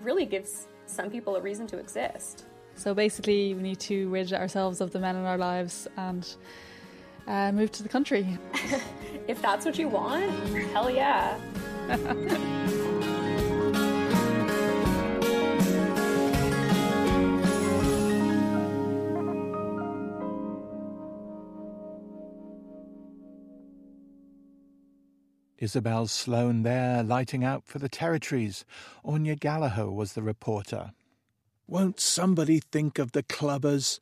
really 0.01 0.25
gives 0.25 0.67
some 0.85 1.09
people 1.09 1.35
a 1.35 1.41
reason 1.41 1.65
to 1.67 1.77
exist. 1.77 2.45
So 2.75 2.93
basically, 2.93 3.53
we 3.53 3.61
need 3.61 3.79
to 3.81 4.09
rid 4.09 4.33
ourselves 4.33 4.81
of 4.81 4.91
the 4.91 4.99
men 4.99 5.15
in 5.15 5.25
our 5.25 5.37
lives 5.37 5.87
and 5.97 6.27
uh, 7.27 7.51
move 7.51 7.71
to 7.73 7.83
the 7.83 7.89
country. 7.89 8.37
if 9.27 9.41
that's 9.41 9.65
what 9.65 9.77
you 9.77 9.87
want, 9.87 10.31
hell 10.71 10.89
yeah. 10.89 11.39
Isabel 25.57 26.05
Slone 26.05 26.61
there, 26.61 27.01
lighting 27.01 27.43
out 27.43 27.65
for 27.65 27.79
the 27.79 27.89
territories. 27.89 28.65
Anya 29.03 29.35
Gallagher 29.35 29.89
was 29.89 30.13
the 30.13 30.21
reporter. 30.21 30.91
Won't 31.67 31.99
somebody 31.99 32.59
think 32.59 32.99
of 32.99 33.13
the 33.13 33.23
clubbers? 33.23 33.99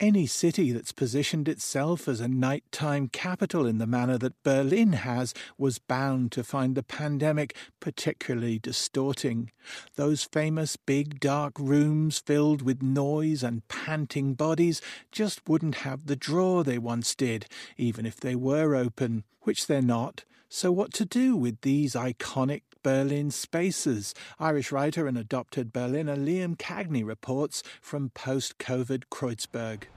Any 0.00 0.26
city 0.26 0.70
that's 0.70 0.92
positioned 0.92 1.48
itself 1.48 2.06
as 2.06 2.20
a 2.20 2.28
nighttime 2.28 3.08
capital 3.08 3.66
in 3.66 3.78
the 3.78 3.86
manner 3.86 4.16
that 4.18 4.40
Berlin 4.44 4.92
has 4.92 5.34
was 5.58 5.80
bound 5.80 6.30
to 6.32 6.44
find 6.44 6.76
the 6.76 6.84
pandemic 6.84 7.56
particularly 7.80 8.60
distorting. 8.60 9.50
Those 9.96 10.22
famous 10.22 10.76
big 10.76 11.18
dark 11.18 11.58
rooms 11.58 12.20
filled 12.20 12.62
with 12.62 12.80
noise 12.80 13.42
and 13.42 13.66
panting 13.66 14.34
bodies 14.34 14.80
just 15.10 15.48
wouldn't 15.48 15.76
have 15.76 16.06
the 16.06 16.14
draw 16.14 16.62
they 16.62 16.78
once 16.78 17.16
did, 17.16 17.46
even 17.76 18.06
if 18.06 18.20
they 18.20 18.36
were 18.36 18.76
open, 18.76 19.24
which 19.40 19.66
they're 19.66 19.82
not. 19.82 20.24
So, 20.48 20.70
what 20.70 20.94
to 20.94 21.04
do 21.04 21.36
with 21.36 21.60
these 21.60 21.94
iconic 21.94 22.62
Berlin 22.82 23.32
spaces? 23.32 24.14
Irish 24.38 24.72
writer 24.72 25.06
and 25.06 25.18
adopted 25.18 25.74
Berliner 25.74 26.16
Liam 26.16 26.56
Cagney 26.56 27.04
reports 27.04 27.62
from 27.82 28.10
post 28.10 28.58
COVID 28.58 29.02
Kreuzberg. 29.10 29.87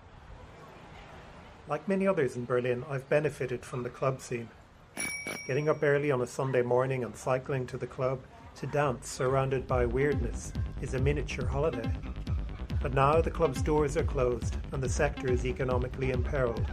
Like 1.71 1.87
many 1.87 2.05
others 2.05 2.35
in 2.35 2.43
Berlin, 2.43 2.83
I've 2.89 3.07
benefited 3.07 3.63
from 3.63 3.81
the 3.81 3.89
club 3.89 4.19
scene. 4.19 4.49
Getting 5.47 5.69
up 5.69 5.81
early 5.81 6.11
on 6.11 6.19
a 6.19 6.27
Sunday 6.27 6.61
morning 6.61 7.05
and 7.05 7.15
cycling 7.15 7.65
to 7.67 7.77
the 7.77 7.87
club 7.87 8.19
to 8.57 8.67
dance 8.67 9.07
surrounded 9.07 9.67
by 9.67 9.85
weirdness 9.85 10.51
is 10.81 10.95
a 10.95 10.99
miniature 10.99 11.45
holiday. 11.45 11.89
But 12.81 12.93
now 12.93 13.21
the 13.21 13.31
club's 13.31 13.61
doors 13.61 13.95
are 13.95 14.03
closed 14.03 14.57
and 14.73 14.83
the 14.83 14.89
sector 14.89 15.31
is 15.31 15.45
economically 15.45 16.11
imperiled 16.11 16.69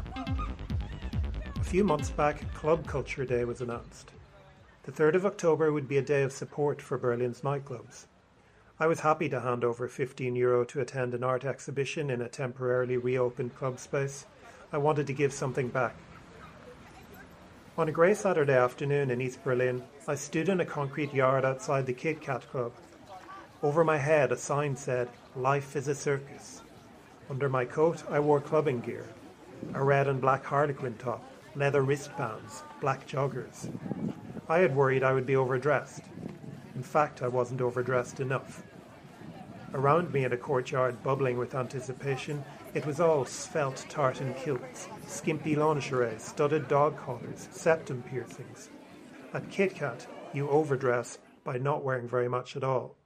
A 1.60 1.62
few 1.62 1.84
months 1.84 2.10
back, 2.10 2.52
Club 2.52 2.84
Culture 2.84 3.24
Day 3.24 3.44
was 3.44 3.60
announced. 3.60 4.10
The 4.82 4.90
3rd 4.90 5.14
of 5.14 5.26
October 5.26 5.70
would 5.70 5.86
be 5.86 5.98
a 5.98 6.02
day 6.02 6.24
of 6.24 6.32
support 6.32 6.82
for 6.82 6.98
Berlin's 6.98 7.42
nightclubs. 7.42 8.06
I 8.80 8.88
was 8.88 8.98
happy 8.98 9.28
to 9.28 9.42
hand 9.42 9.62
over 9.62 9.86
15 9.86 10.34
euro 10.34 10.64
to 10.64 10.80
attend 10.80 11.14
an 11.14 11.22
art 11.22 11.44
exhibition 11.44 12.10
in 12.10 12.20
a 12.20 12.28
temporarily 12.28 12.96
reopened 12.96 13.54
club 13.54 13.78
space. 13.78 14.26
I 14.72 14.78
wanted 14.78 15.06
to 15.06 15.12
give 15.12 15.32
something 15.32 15.68
back. 15.68 15.94
On 17.78 17.88
a 17.88 17.92
grey 17.92 18.12
Saturday 18.12 18.56
afternoon 18.56 19.10
in 19.10 19.20
East 19.20 19.42
Berlin, 19.42 19.82
I 20.06 20.14
stood 20.14 20.48
in 20.48 20.60
a 20.60 20.64
concrete 20.66 21.14
yard 21.14 21.44
outside 21.44 21.86
the 21.86 21.92
Kit 21.92 22.20
Kat 22.20 22.42
Club. 22.50 22.72
Over 23.62 23.82
my 23.82 23.96
head, 23.96 24.30
a 24.30 24.36
sign 24.36 24.76
said, 24.76 25.08
Life 25.36 25.74
is 25.76 25.88
a 25.88 25.94
circus. 25.94 26.62
Under 27.30 27.48
my 27.48 27.64
coat, 27.64 28.02
I 28.10 28.20
wore 28.20 28.40
clubbing 28.40 28.80
gear 28.80 29.06
a 29.74 29.84
red 29.84 30.08
and 30.08 30.20
black 30.20 30.44
harlequin 30.44 30.94
top, 30.98 31.22
leather 31.54 31.82
wristbands, 31.82 32.62
black 32.80 33.06
joggers. 33.06 33.68
I 34.48 34.58
had 34.58 34.74
worried 34.74 35.02
I 35.02 35.12
would 35.12 35.26
be 35.26 35.36
overdressed. 35.36 36.02
In 36.74 36.82
fact, 36.82 37.22
I 37.22 37.28
wasn't 37.28 37.60
overdressed 37.60 38.18
enough. 38.18 38.64
Around 39.74 40.12
me 40.12 40.24
in 40.24 40.32
a 40.32 40.36
courtyard 40.36 41.02
bubbling 41.02 41.38
with 41.38 41.54
anticipation, 41.54 42.42
it 42.74 42.86
was 42.86 43.00
all 43.00 43.24
svelte 43.24 43.86
tartan 43.88 44.34
kilts, 44.34 44.88
skimpy 45.06 45.54
lingerie, 45.54 46.18
studded 46.18 46.68
dog 46.68 46.96
collars, 46.96 47.48
septum 47.50 48.02
piercings. 48.02 48.70
At 49.32 49.48
KitKat, 49.48 50.06
you 50.32 50.48
overdress 50.48 51.18
by 51.44 51.58
not 51.58 51.84
wearing 51.84 52.08
very 52.08 52.28
much 52.28 52.56
at 52.56 52.64
all. 52.64 52.96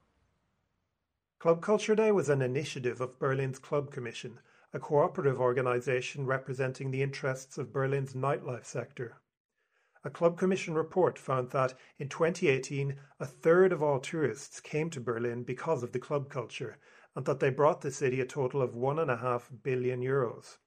Club 1.39 1.61
Culture 1.61 1.95
Day 1.95 2.13
was 2.13 2.29
an 2.29 2.43
initiative 2.43 3.01
of 3.01 3.19
Berlin's 3.19 3.59
Club 3.59 3.91
Commission 3.91 4.39
a 4.75 4.79
cooperative 4.79 5.39
organisation 5.39 6.25
representing 6.25 6.91
the 6.91 7.03
interests 7.03 7.59
of 7.59 7.73
Berlin's 7.73 8.15
nightlife 8.15 8.65
sector. 8.65 9.19
A 10.05 10.11
Club 10.11 10.39
Commission 10.39 10.75
report 10.75 11.19
found 11.19 11.51
that 11.51 11.75
in 11.99 12.09
2018, 12.09 12.97
a 13.21 13.27
third 13.27 13.73
of 13.73 13.83
all 13.83 14.01
tourists 14.01 14.61
came 14.61 14.89
to 14.91 15.01
Berlin 15.01 15.43
because 15.45 15.83
of 15.83 15.93
the 15.93 15.99
club 15.99 16.29
culture, 16.31 16.79
and 17.15 17.25
that 17.27 17.41
they 17.41 17.51
brought 17.51 17.81
the 17.81 17.91
city 17.91 18.21
a 18.21 18.27
total 18.27 18.63
of 18.63 18.75
1.5 18.75 19.43
billion 19.63 20.01
euros. 20.01 20.59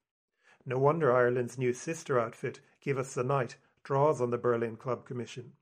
No 0.64 0.78
wonder 0.78 1.14
Ireland's 1.14 1.58
new 1.58 1.72
sister 1.72 2.18
outfit, 2.18 2.60
Give 2.80 2.98
Us 2.98 3.14
the 3.14 3.24
Night, 3.24 3.56
draws 3.84 4.20
on 4.20 4.30
the 4.30 4.38
Berlin 4.38 4.76
Club 4.76 5.04
Commission. 5.04 5.52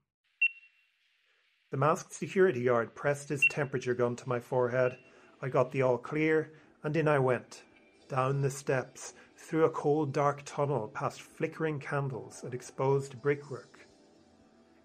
The 1.70 1.76
masked 1.76 2.12
security 2.12 2.64
guard 2.64 2.94
pressed 2.94 3.28
his 3.28 3.44
temperature 3.50 3.94
gun 3.94 4.16
to 4.16 4.28
my 4.28 4.40
forehead. 4.40 4.96
I 5.42 5.48
got 5.48 5.72
the 5.72 5.82
all 5.82 5.98
clear, 5.98 6.52
and 6.82 6.96
in 6.96 7.08
I 7.08 7.18
went 7.18 7.62
down 8.08 8.42
the 8.42 8.50
steps, 8.50 9.14
through 9.36 9.64
a 9.64 9.70
cold 9.70 10.12
dark 10.12 10.42
tunnel 10.44 10.88
past 10.88 11.20
flickering 11.20 11.78
candles 11.78 12.42
and 12.44 12.54
exposed 12.54 13.20
brickwork. 13.20 13.86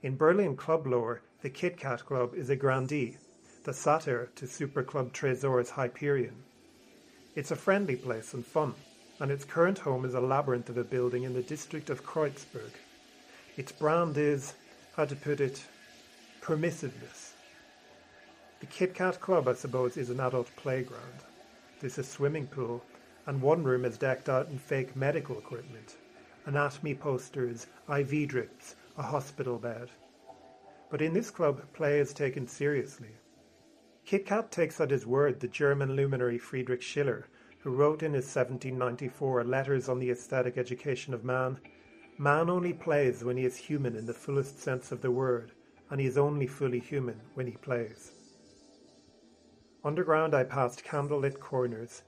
In 0.01 0.17
Berlin 0.17 0.55
club 0.55 0.87
lore, 0.87 1.21
the 1.41 1.49
Kit 1.49 1.77
Kat 1.77 2.05
Club 2.05 2.33
is 2.35 2.49
a 2.49 2.55
grandee, 2.55 3.17
the 3.69 3.73
satyr 3.75 4.27
to 4.33 4.47
Super 4.47 4.81
Club 4.81 5.13
Tresor's 5.13 5.69
Hyperion. 5.69 6.33
It's 7.35 7.51
a 7.51 7.55
friendly 7.55 7.95
place 7.95 8.33
and 8.33 8.43
fun, 8.43 8.73
and 9.19 9.29
its 9.29 9.45
current 9.45 9.77
home 9.77 10.05
is 10.05 10.15
a 10.15 10.19
labyrinth 10.19 10.69
of 10.69 10.77
a 10.79 10.83
building 10.83 11.21
in 11.21 11.35
the 11.35 11.43
district 11.43 11.91
of 11.91 12.03
Kreuzberg. 12.03 12.71
Its 13.57 13.71
brand 13.71 14.17
is, 14.17 14.55
how 14.95 15.05
to 15.05 15.15
put 15.15 15.39
it, 15.39 15.63
permissiveness. 16.41 17.33
The 18.59 18.65
Kit 18.65 18.95
Kat 18.95 19.21
Club, 19.21 19.47
I 19.47 19.53
suppose, 19.53 19.97
is 19.97 20.09
an 20.09 20.19
adult 20.19 20.49
playground. 20.55 21.19
There's 21.79 21.99
a 21.99 22.03
swimming 22.03 22.47
pool 22.47 22.83
and 23.27 23.39
one 23.39 23.63
room 23.63 23.85
is 23.85 23.99
decked 23.99 24.29
out 24.29 24.47
in 24.47 24.57
fake 24.57 24.95
medical 24.95 25.37
equipment 25.37 25.95
anatomy 26.47 26.95
posters, 26.95 27.67
IV 27.87 28.29
drips, 28.29 28.73
a 28.97 29.03
hospital 29.03 29.59
bed. 29.59 29.91
But 30.89 31.03
in 31.03 31.13
this 31.13 31.29
club, 31.29 31.61
play 31.73 31.99
is 31.99 32.13
taken 32.13 32.47
seriously. 32.47 33.09
Kit 34.09 34.25
Kat 34.25 34.51
takes 34.51 34.81
at 34.81 34.89
his 34.89 35.05
word 35.05 35.39
the 35.39 35.47
German 35.47 35.95
luminary 35.95 36.39
Friedrich 36.39 36.81
Schiller, 36.81 37.27
who 37.59 37.69
wrote 37.69 38.01
in 38.01 38.15
his 38.15 38.25
1794 38.25 39.43
Letters 39.43 39.87
on 39.87 39.99
the 39.99 40.09
Aesthetic 40.09 40.57
Education 40.57 41.13
of 41.13 41.23
Man 41.23 41.59
Man 42.17 42.49
only 42.49 42.73
plays 42.73 43.23
when 43.23 43.37
he 43.37 43.45
is 43.45 43.55
human 43.55 43.95
in 43.95 44.07
the 44.07 44.13
fullest 44.15 44.59
sense 44.59 44.91
of 44.91 45.01
the 45.01 45.11
word, 45.11 45.51
and 45.91 46.01
he 46.01 46.07
is 46.07 46.17
only 46.17 46.47
fully 46.47 46.79
human 46.79 47.21
when 47.35 47.45
he 47.45 47.51
plays. 47.57 48.11
Underground, 49.85 50.33
I 50.33 50.43
passed 50.43 50.83
candlelit 50.83 51.39
corners, 51.39 52.01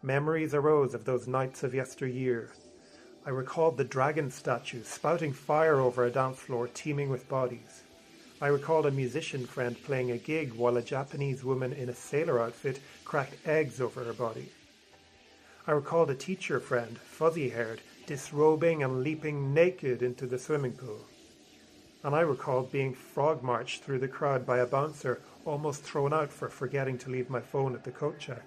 Memories 0.00 0.54
arose 0.54 0.94
of 0.94 1.06
those 1.06 1.26
nights 1.26 1.64
of 1.64 1.74
yesteryear. 1.74 2.52
I 3.26 3.30
recalled 3.30 3.78
the 3.78 3.84
dragon 3.84 4.30
statues 4.30 4.86
spouting 4.86 5.32
fire 5.32 5.80
over 5.80 6.04
a 6.04 6.10
dance 6.12 6.38
floor 6.38 6.68
teeming 6.68 7.10
with 7.10 7.28
bodies. 7.28 7.82
I 8.40 8.46
recalled 8.46 8.86
a 8.86 8.92
musician 8.92 9.46
friend 9.46 9.76
playing 9.82 10.12
a 10.12 10.16
gig 10.16 10.52
while 10.52 10.76
a 10.76 10.82
Japanese 10.82 11.42
woman 11.42 11.72
in 11.72 11.88
a 11.88 11.94
sailor 11.94 12.40
outfit 12.40 12.78
cracked 13.04 13.34
eggs 13.44 13.80
over 13.80 14.04
her 14.04 14.12
body. 14.12 14.52
I 15.66 15.72
recalled 15.72 16.10
a 16.10 16.14
teacher 16.14 16.60
friend, 16.60 16.96
fuzzy 16.98 17.48
haired, 17.48 17.80
disrobing 18.06 18.84
and 18.84 19.02
leaping 19.02 19.52
naked 19.52 20.02
into 20.02 20.26
the 20.26 20.38
swimming 20.38 20.72
pool. 20.72 21.04
And 22.04 22.14
I 22.14 22.20
recalled 22.20 22.70
being 22.70 22.94
frog 22.94 23.42
marched 23.42 23.82
through 23.82 23.98
the 23.98 24.06
crowd 24.06 24.46
by 24.46 24.58
a 24.58 24.66
bouncer 24.66 25.20
almost 25.44 25.82
thrown 25.82 26.12
out 26.12 26.32
for 26.32 26.48
forgetting 26.48 26.96
to 26.98 27.10
leave 27.10 27.28
my 27.28 27.40
phone 27.40 27.74
at 27.74 27.82
the 27.82 27.90
coat 27.90 28.20
check. 28.20 28.42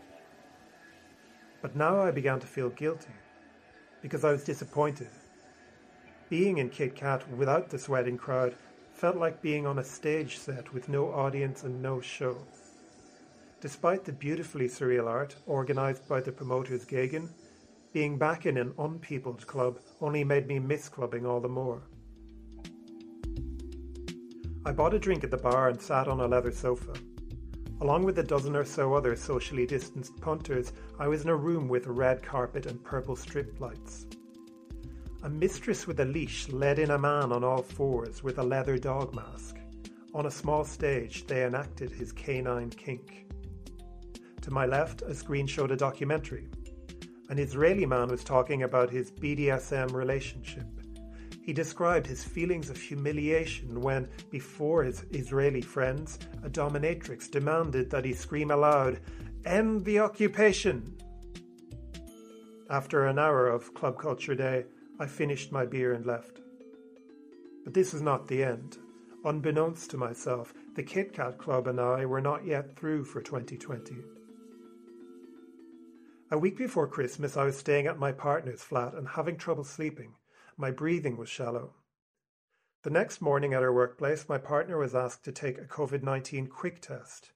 But 1.61 1.75
now 1.75 2.01
I 2.01 2.11
began 2.11 2.39
to 2.39 2.47
feel 2.47 2.69
guilty 2.69 3.13
because 4.01 4.23
I 4.23 4.31
was 4.31 4.45
disappointed. 4.45 5.09
Being 6.29 6.59
in 6.59 6.69
Kit 6.69 6.95
Kat 6.95 7.29
without 7.29 7.69
the 7.69 7.77
sweating 7.77 8.17
crowd 8.17 8.55
felt 9.01 9.17
like 9.17 9.41
being 9.41 9.65
on 9.65 9.79
a 9.79 9.83
stage 9.83 10.37
set 10.37 10.71
with 10.75 10.87
no 10.87 11.11
audience 11.11 11.63
and 11.63 11.81
no 11.81 11.99
show. 11.99 12.37
Despite 13.59 14.05
the 14.05 14.11
beautifully 14.11 14.67
surreal 14.67 15.07
art 15.07 15.35
organised 15.47 16.07
by 16.07 16.21
the 16.21 16.31
promoters 16.31 16.85
Gegen, 16.85 17.27
being 17.93 18.19
back 18.19 18.45
in 18.45 18.57
an 18.59 18.75
unpeopled 18.77 19.47
club 19.47 19.79
only 20.01 20.23
made 20.23 20.45
me 20.45 20.59
miss 20.59 20.87
clubbing 20.87 21.25
all 21.25 21.39
the 21.39 21.49
more. 21.49 21.81
I 24.67 24.71
bought 24.71 24.93
a 24.93 24.99
drink 24.99 25.23
at 25.23 25.31
the 25.31 25.37
bar 25.37 25.69
and 25.69 25.81
sat 25.81 26.07
on 26.07 26.19
a 26.19 26.27
leather 26.27 26.51
sofa. 26.51 26.93
Along 27.81 28.03
with 28.03 28.19
a 28.19 28.23
dozen 28.23 28.55
or 28.55 28.65
so 28.65 28.93
other 28.93 29.15
socially 29.15 29.65
distanced 29.65 30.21
punters, 30.21 30.73
I 30.99 31.07
was 31.07 31.23
in 31.23 31.29
a 31.29 31.35
room 31.35 31.67
with 31.67 31.87
a 31.87 31.91
red 31.91 32.21
carpet 32.21 32.67
and 32.67 32.83
purple 32.83 33.15
strip 33.15 33.59
lights. 33.59 34.05
A 35.23 35.29
mistress 35.29 35.85
with 35.85 35.99
a 35.99 36.05
leash 36.05 36.49
led 36.49 36.79
in 36.79 36.89
a 36.89 36.97
man 36.97 37.31
on 37.31 37.43
all 37.43 37.61
fours 37.61 38.23
with 38.23 38.39
a 38.39 38.43
leather 38.43 38.79
dog 38.79 39.13
mask. 39.13 39.57
On 40.15 40.25
a 40.25 40.31
small 40.31 40.65
stage, 40.65 41.27
they 41.27 41.45
enacted 41.45 41.91
his 41.91 42.11
canine 42.11 42.71
kink. 42.71 43.27
To 44.41 44.49
my 44.49 44.65
left, 44.65 45.03
a 45.03 45.13
screen 45.13 45.45
showed 45.45 45.69
a 45.69 45.75
documentary. 45.75 46.47
An 47.29 47.37
Israeli 47.37 47.85
man 47.85 48.07
was 48.07 48.23
talking 48.23 48.63
about 48.63 48.89
his 48.89 49.11
BDSM 49.11 49.93
relationship. 49.93 50.65
He 51.43 51.53
described 51.53 52.07
his 52.07 52.23
feelings 52.23 52.71
of 52.71 52.77
humiliation 52.77 53.79
when, 53.79 54.09
before 54.31 54.83
his 54.83 55.05
Israeli 55.11 55.61
friends, 55.61 56.17
a 56.43 56.49
dominatrix 56.49 57.29
demanded 57.29 57.91
that 57.91 58.05
he 58.05 58.13
scream 58.13 58.49
aloud, 58.49 58.99
End 59.45 59.85
the 59.85 59.99
occupation! 59.99 60.97
After 62.71 63.05
an 63.05 63.19
hour 63.19 63.47
of 63.47 63.73
Club 63.75 63.99
Culture 63.99 64.35
Day, 64.35 64.65
I 65.01 65.07
finished 65.07 65.51
my 65.51 65.65
beer 65.65 65.93
and 65.93 66.05
left. 66.05 66.41
But 67.63 67.73
this 67.73 67.91
was 67.91 68.03
not 68.03 68.27
the 68.27 68.43
end. 68.43 68.77
Unbeknownst 69.25 69.89
to 69.89 69.97
myself, 69.97 70.53
the 70.75 70.83
Kit 70.83 71.11
Kat 71.11 71.39
Club 71.39 71.65
and 71.65 71.81
I 71.81 72.05
were 72.05 72.21
not 72.21 72.45
yet 72.45 72.75
through 72.75 73.05
for 73.05 73.19
2020. 73.19 73.95
A 76.29 76.37
week 76.37 76.55
before 76.55 76.87
Christmas, 76.87 77.35
I 77.35 77.45
was 77.45 77.57
staying 77.57 77.87
at 77.87 77.97
my 77.97 78.11
partner's 78.11 78.61
flat 78.61 78.93
and 78.93 79.07
having 79.07 79.37
trouble 79.37 79.63
sleeping. 79.63 80.13
My 80.55 80.69
breathing 80.69 81.17
was 81.17 81.29
shallow. 81.29 81.73
The 82.83 82.91
next 82.91 83.21
morning 83.21 83.55
at 83.55 83.63
her 83.63 83.73
workplace, 83.73 84.29
my 84.29 84.37
partner 84.37 84.77
was 84.77 84.93
asked 84.93 85.25
to 85.25 85.31
take 85.31 85.57
a 85.57 85.65
COVID 85.65 86.03
19 86.03 86.45
quick 86.45 86.79
test. 86.79 87.31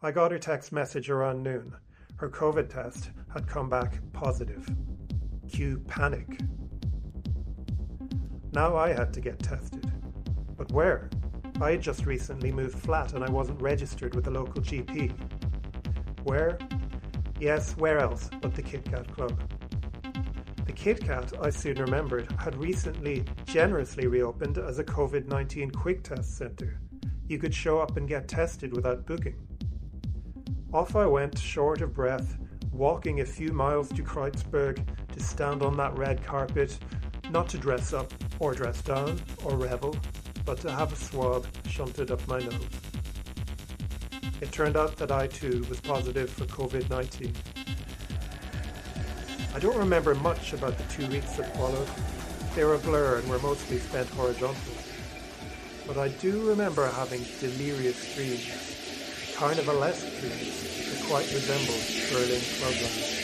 I 0.00 0.12
got 0.12 0.30
her 0.30 0.38
text 0.38 0.70
message 0.70 1.10
around 1.10 1.42
noon. 1.42 1.74
Her 2.18 2.30
COVID 2.30 2.68
test 2.68 3.10
had 3.34 3.48
come 3.48 3.68
back 3.68 3.98
positive. 4.12 4.64
Cue 5.48 5.80
panic. 5.88 6.38
Now 8.52 8.76
I 8.76 8.92
had 8.92 9.12
to 9.14 9.20
get 9.20 9.38
tested. 9.38 9.92
But 10.56 10.72
where? 10.72 11.08
I 11.60 11.72
had 11.72 11.82
just 11.82 12.04
recently 12.04 12.50
moved 12.50 12.78
flat 12.78 13.12
and 13.12 13.22
I 13.22 13.30
wasn't 13.30 13.62
registered 13.62 14.14
with 14.14 14.24
the 14.24 14.30
local 14.30 14.60
GP. 14.60 15.12
Where? 16.24 16.58
Yes, 17.38 17.76
where 17.76 17.98
else 17.98 18.28
but 18.40 18.54
the 18.54 18.62
Kit 18.62 18.84
Kat 18.84 19.10
Club? 19.14 19.40
The 20.66 20.72
Kit 20.72 21.00
Kat, 21.00 21.32
I 21.40 21.50
soon 21.50 21.76
remembered, 21.76 22.30
had 22.38 22.56
recently 22.56 23.24
generously 23.44 24.08
reopened 24.08 24.58
as 24.58 24.78
a 24.78 24.84
COVID 24.84 25.28
19 25.28 25.70
quick 25.70 26.02
test 26.02 26.36
centre. 26.36 26.80
You 27.28 27.38
could 27.38 27.54
show 27.54 27.78
up 27.78 27.96
and 27.96 28.08
get 28.08 28.26
tested 28.26 28.74
without 28.74 29.06
booking. 29.06 29.36
Off 30.72 30.96
I 30.96 31.06
went, 31.06 31.38
short 31.38 31.82
of 31.82 31.94
breath, 31.94 32.36
walking 32.72 33.20
a 33.20 33.26
few 33.26 33.52
miles 33.52 33.88
to 33.90 34.02
Kreuzberg 34.02 34.84
to 35.12 35.22
stand 35.22 35.62
on 35.62 35.76
that 35.76 35.96
red 35.96 36.22
carpet, 36.24 36.78
not 37.30 37.48
to 37.50 37.58
dress 37.58 37.92
up 37.92 38.12
or 38.40 38.54
dress 38.54 38.82
down 38.82 39.20
or 39.44 39.56
revel, 39.56 39.94
but 40.44 40.58
to 40.62 40.70
have 40.70 40.92
a 40.92 40.96
swab 40.96 41.46
shunted 41.68 42.10
up 42.10 42.26
my 42.26 42.40
nose. 42.40 42.66
It 44.40 44.50
turned 44.50 44.76
out 44.76 44.96
that 44.96 45.12
I 45.12 45.26
too 45.26 45.64
was 45.68 45.80
positive 45.80 46.30
for 46.30 46.46
COVID 46.46 46.88
19. 46.90 47.32
I 49.54 49.58
don't 49.58 49.76
remember 49.76 50.14
much 50.14 50.54
about 50.54 50.78
the 50.78 50.84
two 50.84 51.06
weeks 51.08 51.36
that 51.36 51.54
followed. 51.56 51.88
They 52.54 52.64
were 52.64 52.74
a 52.74 52.78
blur 52.78 53.18
and 53.18 53.28
were 53.28 53.38
mostly 53.40 53.78
spent 53.78 54.08
horizontal. 54.08 54.74
But 55.86 55.98
I 55.98 56.08
do 56.08 56.48
remember 56.48 56.86
having 56.88 57.24
delirious 57.40 58.14
dreams, 58.14 58.46
kind 59.36 59.58
of 59.58 59.66
carnivalesque 59.66 60.20
dreams 60.20 60.88
that 60.88 61.08
quite 61.08 61.30
resembled 61.32 61.82
Berlin 62.10 62.40
clubland. 62.58 63.19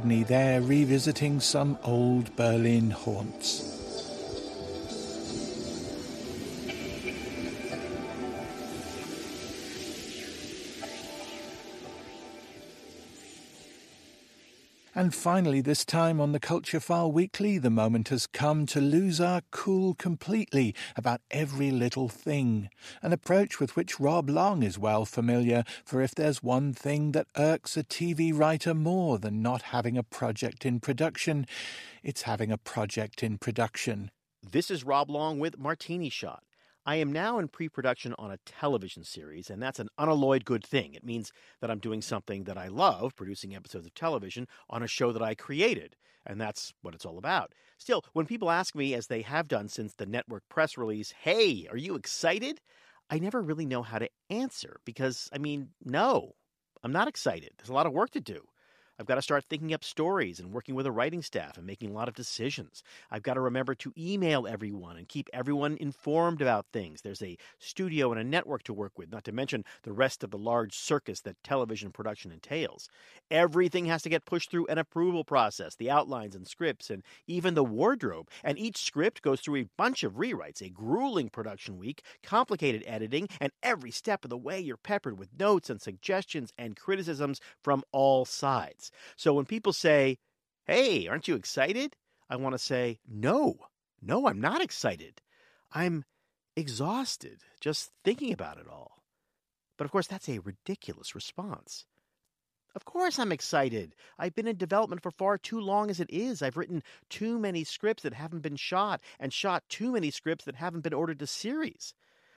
Cagney 0.00 0.26
there 0.26 0.62
revisiting 0.62 1.40
some 1.40 1.78
old 1.84 2.34
Berlin 2.34 2.90
haunts. 2.90 3.69
And 15.00 15.14
finally, 15.14 15.62
this 15.62 15.86
time 15.86 16.20
on 16.20 16.32
the 16.32 16.38
Culture 16.38 16.78
File 16.78 17.10
Weekly, 17.10 17.56
the 17.56 17.70
moment 17.70 18.10
has 18.10 18.26
come 18.26 18.66
to 18.66 18.82
lose 18.82 19.18
our 19.18 19.40
cool 19.50 19.94
completely 19.94 20.74
about 20.94 21.22
every 21.30 21.70
little 21.70 22.10
thing. 22.10 22.68
An 23.00 23.10
approach 23.10 23.58
with 23.58 23.76
which 23.76 23.98
Rob 23.98 24.28
Long 24.28 24.62
is 24.62 24.78
well 24.78 25.06
familiar, 25.06 25.64
for 25.86 26.02
if 26.02 26.14
there's 26.14 26.42
one 26.42 26.74
thing 26.74 27.12
that 27.12 27.28
irks 27.38 27.78
a 27.78 27.82
TV 27.82 28.38
writer 28.38 28.74
more 28.74 29.18
than 29.18 29.40
not 29.40 29.62
having 29.72 29.96
a 29.96 30.02
project 30.02 30.66
in 30.66 30.80
production, 30.80 31.46
it's 32.02 32.22
having 32.24 32.52
a 32.52 32.58
project 32.58 33.22
in 33.22 33.38
production. 33.38 34.10
This 34.42 34.70
is 34.70 34.84
Rob 34.84 35.08
Long 35.08 35.38
with 35.38 35.58
Martini 35.58 36.10
Shot. 36.10 36.42
I 36.90 36.96
am 36.96 37.12
now 37.12 37.38
in 37.38 37.46
pre 37.46 37.68
production 37.68 38.16
on 38.18 38.32
a 38.32 38.38
television 38.38 39.04
series, 39.04 39.48
and 39.48 39.62
that's 39.62 39.78
an 39.78 39.90
unalloyed 39.96 40.44
good 40.44 40.66
thing. 40.66 40.94
It 40.94 41.04
means 41.04 41.30
that 41.60 41.70
I'm 41.70 41.78
doing 41.78 42.02
something 42.02 42.42
that 42.44 42.58
I 42.58 42.66
love, 42.66 43.14
producing 43.14 43.54
episodes 43.54 43.86
of 43.86 43.94
television, 43.94 44.48
on 44.68 44.82
a 44.82 44.88
show 44.88 45.12
that 45.12 45.22
I 45.22 45.36
created, 45.36 45.94
and 46.26 46.40
that's 46.40 46.72
what 46.82 46.92
it's 46.96 47.06
all 47.06 47.16
about. 47.16 47.52
Still, 47.78 48.02
when 48.12 48.26
people 48.26 48.50
ask 48.50 48.74
me, 48.74 48.92
as 48.94 49.06
they 49.06 49.22
have 49.22 49.46
done 49.46 49.68
since 49.68 49.94
the 49.94 50.04
network 50.04 50.42
press 50.48 50.76
release, 50.76 51.12
hey, 51.12 51.68
are 51.70 51.76
you 51.76 51.94
excited? 51.94 52.60
I 53.08 53.20
never 53.20 53.40
really 53.40 53.66
know 53.66 53.82
how 53.82 54.00
to 54.00 54.10
answer 54.28 54.80
because, 54.84 55.28
I 55.32 55.38
mean, 55.38 55.68
no, 55.84 56.32
I'm 56.82 56.90
not 56.90 57.06
excited. 57.06 57.52
There's 57.56 57.68
a 57.68 57.72
lot 57.72 57.86
of 57.86 57.92
work 57.92 58.10
to 58.10 58.20
do. 58.20 58.48
I've 59.00 59.06
got 59.06 59.14
to 59.14 59.22
start 59.22 59.46
thinking 59.48 59.72
up 59.72 59.82
stories 59.82 60.40
and 60.40 60.52
working 60.52 60.74
with 60.74 60.84
a 60.84 60.92
writing 60.92 61.22
staff 61.22 61.56
and 61.56 61.66
making 61.66 61.88
a 61.88 61.94
lot 61.94 62.08
of 62.08 62.14
decisions. 62.14 62.82
I've 63.10 63.22
got 63.22 63.32
to 63.32 63.40
remember 63.40 63.74
to 63.76 63.94
email 63.96 64.46
everyone 64.46 64.98
and 64.98 65.08
keep 65.08 65.30
everyone 65.32 65.78
informed 65.80 66.42
about 66.42 66.66
things. 66.70 67.00
There's 67.00 67.22
a 67.22 67.38
studio 67.58 68.12
and 68.12 68.20
a 68.20 68.24
network 68.24 68.62
to 68.64 68.74
work 68.74 68.98
with, 68.98 69.10
not 69.10 69.24
to 69.24 69.32
mention 69.32 69.64
the 69.84 69.94
rest 69.94 70.22
of 70.22 70.30
the 70.30 70.36
large 70.36 70.76
circus 70.76 71.22
that 71.22 71.42
television 71.42 71.92
production 71.92 72.30
entails. 72.30 72.90
Everything 73.30 73.86
has 73.86 74.02
to 74.02 74.10
get 74.10 74.26
pushed 74.26 74.50
through 74.50 74.66
an 74.66 74.76
approval 74.76 75.24
process, 75.24 75.74
the 75.76 75.90
outlines 75.90 76.36
and 76.36 76.46
scripts, 76.46 76.90
and 76.90 77.02
even 77.26 77.54
the 77.54 77.64
wardrobe. 77.64 78.28
And 78.44 78.58
each 78.58 78.84
script 78.84 79.22
goes 79.22 79.40
through 79.40 79.62
a 79.62 79.68
bunch 79.78 80.04
of 80.04 80.16
rewrites, 80.16 80.60
a 80.60 80.68
grueling 80.68 81.30
production 81.30 81.78
week, 81.78 82.02
complicated 82.22 82.84
editing, 82.86 83.30
and 83.40 83.50
every 83.62 83.92
step 83.92 84.24
of 84.24 84.30
the 84.30 84.36
way 84.36 84.60
you're 84.60 84.76
peppered 84.76 85.18
with 85.18 85.38
notes 85.38 85.70
and 85.70 85.80
suggestions 85.80 86.52
and 86.58 86.76
criticisms 86.76 87.40
from 87.62 87.82
all 87.92 88.26
sides. 88.26 88.89
So 89.16 89.34
when 89.34 89.46
people 89.46 89.72
say, 89.72 90.18
Hey, 90.66 91.06
aren't 91.08 91.28
you 91.28 91.34
excited? 91.34 91.96
I 92.28 92.36
want 92.36 92.54
to 92.54 92.58
say, 92.58 92.98
No, 93.08 93.56
no, 94.00 94.26
I'm 94.26 94.40
not 94.40 94.62
excited. 94.62 95.20
I'm 95.72 96.04
exhausted 96.56 97.40
just 97.60 97.90
thinking 98.04 98.32
about 98.32 98.58
it 98.58 98.66
all. 98.68 99.02
But 99.76 99.84
of 99.84 99.90
course, 99.90 100.06
that's 100.06 100.28
a 100.28 100.40
ridiculous 100.40 101.14
response. 101.14 101.86
Of 102.74 102.84
course, 102.84 103.18
I'm 103.18 103.32
excited. 103.32 103.96
I've 104.18 104.34
been 104.34 104.46
in 104.46 104.56
development 104.56 105.02
for 105.02 105.10
far 105.10 105.38
too 105.38 105.60
long 105.60 105.90
as 105.90 105.98
it 105.98 106.10
is. 106.10 106.40
I've 106.40 106.56
written 106.56 106.82
too 107.08 107.38
many 107.38 107.64
scripts 107.64 108.04
that 108.04 108.14
haven't 108.14 108.42
been 108.42 108.56
shot, 108.56 109.00
and 109.18 109.32
shot 109.32 109.64
too 109.68 109.92
many 109.92 110.10
scripts 110.10 110.44
that 110.44 110.54
haven't 110.54 110.82
been 110.82 110.94
ordered 110.94 111.18
to 111.18 111.26
series. 111.26 111.94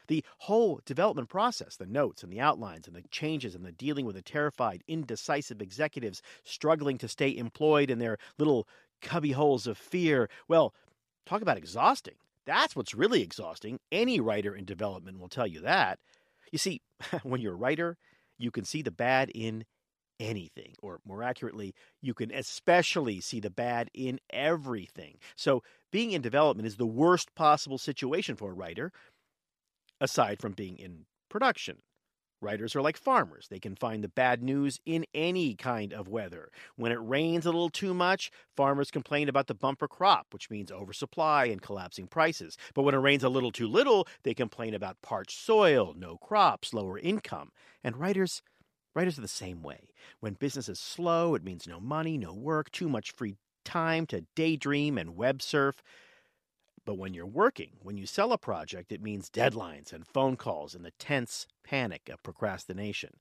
The 0.07 0.23
whole 0.39 0.81
development 0.85 1.29
process, 1.29 1.75
the 1.75 1.85
notes 1.85 2.23
and 2.23 2.31
the 2.31 2.39
outlines 2.39 2.87
and 2.87 2.95
the 2.95 3.03
changes 3.09 3.55
and 3.55 3.65
the 3.65 3.71
dealing 3.71 4.05
with 4.05 4.15
the 4.15 4.21
terrified, 4.21 4.83
indecisive 4.87 5.61
executives 5.61 6.21
struggling 6.43 6.97
to 6.99 7.07
stay 7.07 7.35
employed 7.35 7.89
in 7.89 7.99
their 7.99 8.17
little 8.37 8.67
cubby 9.01 9.31
holes 9.31 9.67
of 9.67 9.77
fear. 9.77 10.29
Well, 10.47 10.73
talk 11.25 11.41
about 11.41 11.57
exhausting. 11.57 12.15
That's 12.45 12.75
what's 12.75 12.93
really 12.93 13.21
exhausting. 13.21 13.79
Any 13.91 14.19
writer 14.19 14.55
in 14.55 14.65
development 14.65 15.19
will 15.19 15.29
tell 15.29 15.47
you 15.47 15.61
that. 15.61 15.99
You 16.51 16.57
see, 16.57 16.81
when 17.23 17.41
you're 17.41 17.53
a 17.53 17.57
writer, 17.57 17.97
you 18.37 18.51
can 18.51 18.65
see 18.65 18.81
the 18.81 18.91
bad 18.91 19.31
in 19.33 19.65
anything, 20.19 20.75
or 20.81 20.99
more 21.05 21.23
accurately, 21.23 21.73
you 22.01 22.13
can 22.13 22.31
especially 22.31 23.19
see 23.19 23.39
the 23.39 23.49
bad 23.49 23.89
in 23.93 24.19
everything. 24.29 25.17
So, 25.35 25.63
being 25.91 26.11
in 26.11 26.21
development 26.21 26.67
is 26.67 26.77
the 26.77 26.85
worst 26.85 27.33
possible 27.35 27.77
situation 27.77 28.35
for 28.35 28.51
a 28.51 28.55
writer, 28.55 28.91
aside 30.03 30.41
from 30.41 30.51
being 30.51 30.77
in 30.77 31.05
production. 31.29 31.77
Writers 32.41 32.75
are 32.75 32.81
like 32.81 32.97
farmers. 32.97 33.47
They 33.49 33.57
can 33.57 33.73
find 33.77 34.03
the 34.03 34.09
bad 34.09 34.43
news 34.43 34.77
in 34.85 35.05
any 35.13 35.55
kind 35.55 35.93
of 35.93 36.09
weather. 36.09 36.49
When 36.75 36.91
it 36.91 36.99
rains 37.01 37.45
a 37.45 37.51
little 37.51 37.69
too 37.69 37.93
much, 37.93 38.29
farmers 38.57 38.91
complain 38.91 39.29
about 39.29 39.47
the 39.47 39.55
bumper 39.55 39.87
crop, 39.87 40.27
which 40.31 40.49
means 40.49 40.69
oversupply 40.69 41.45
and 41.45 41.61
collapsing 41.61 42.07
prices. 42.07 42.57
But 42.75 42.81
when 42.83 42.95
it 42.95 42.97
rains 42.97 43.23
a 43.23 43.29
little 43.29 43.51
too 43.53 43.69
little, 43.69 44.05
they 44.23 44.33
complain 44.33 44.73
about 44.73 45.01
parched 45.01 45.39
soil, 45.39 45.95
no 45.97 46.17
crops, 46.17 46.73
lower 46.73 46.99
income. 46.99 47.51
And 47.81 47.95
writers 47.95 48.41
writers 48.93 49.17
are 49.17 49.21
the 49.21 49.27
same 49.29 49.63
way. 49.63 49.87
When 50.19 50.33
business 50.33 50.67
is 50.67 50.79
slow, 50.79 51.35
it 51.35 51.45
means 51.45 51.65
no 51.65 51.79
money, 51.79 52.17
no 52.17 52.33
work, 52.33 52.69
too 52.71 52.89
much 52.89 53.11
free 53.11 53.37
time 53.63 54.05
to 54.07 54.25
daydream 54.35 54.97
and 54.97 55.15
web 55.15 55.41
surf. 55.41 55.81
But 56.85 56.95
when 56.97 57.13
you're 57.13 57.25
working, 57.25 57.71
when 57.81 57.97
you 57.97 58.05
sell 58.05 58.33
a 58.33 58.37
project, 58.37 58.91
it 58.91 59.01
means 59.01 59.29
deadlines 59.29 59.93
and 59.93 60.05
phone 60.05 60.35
calls 60.35 60.75
and 60.75 60.83
the 60.83 60.91
tense 60.91 61.47
panic 61.63 62.09
of 62.09 62.21
procrastination. 62.23 63.11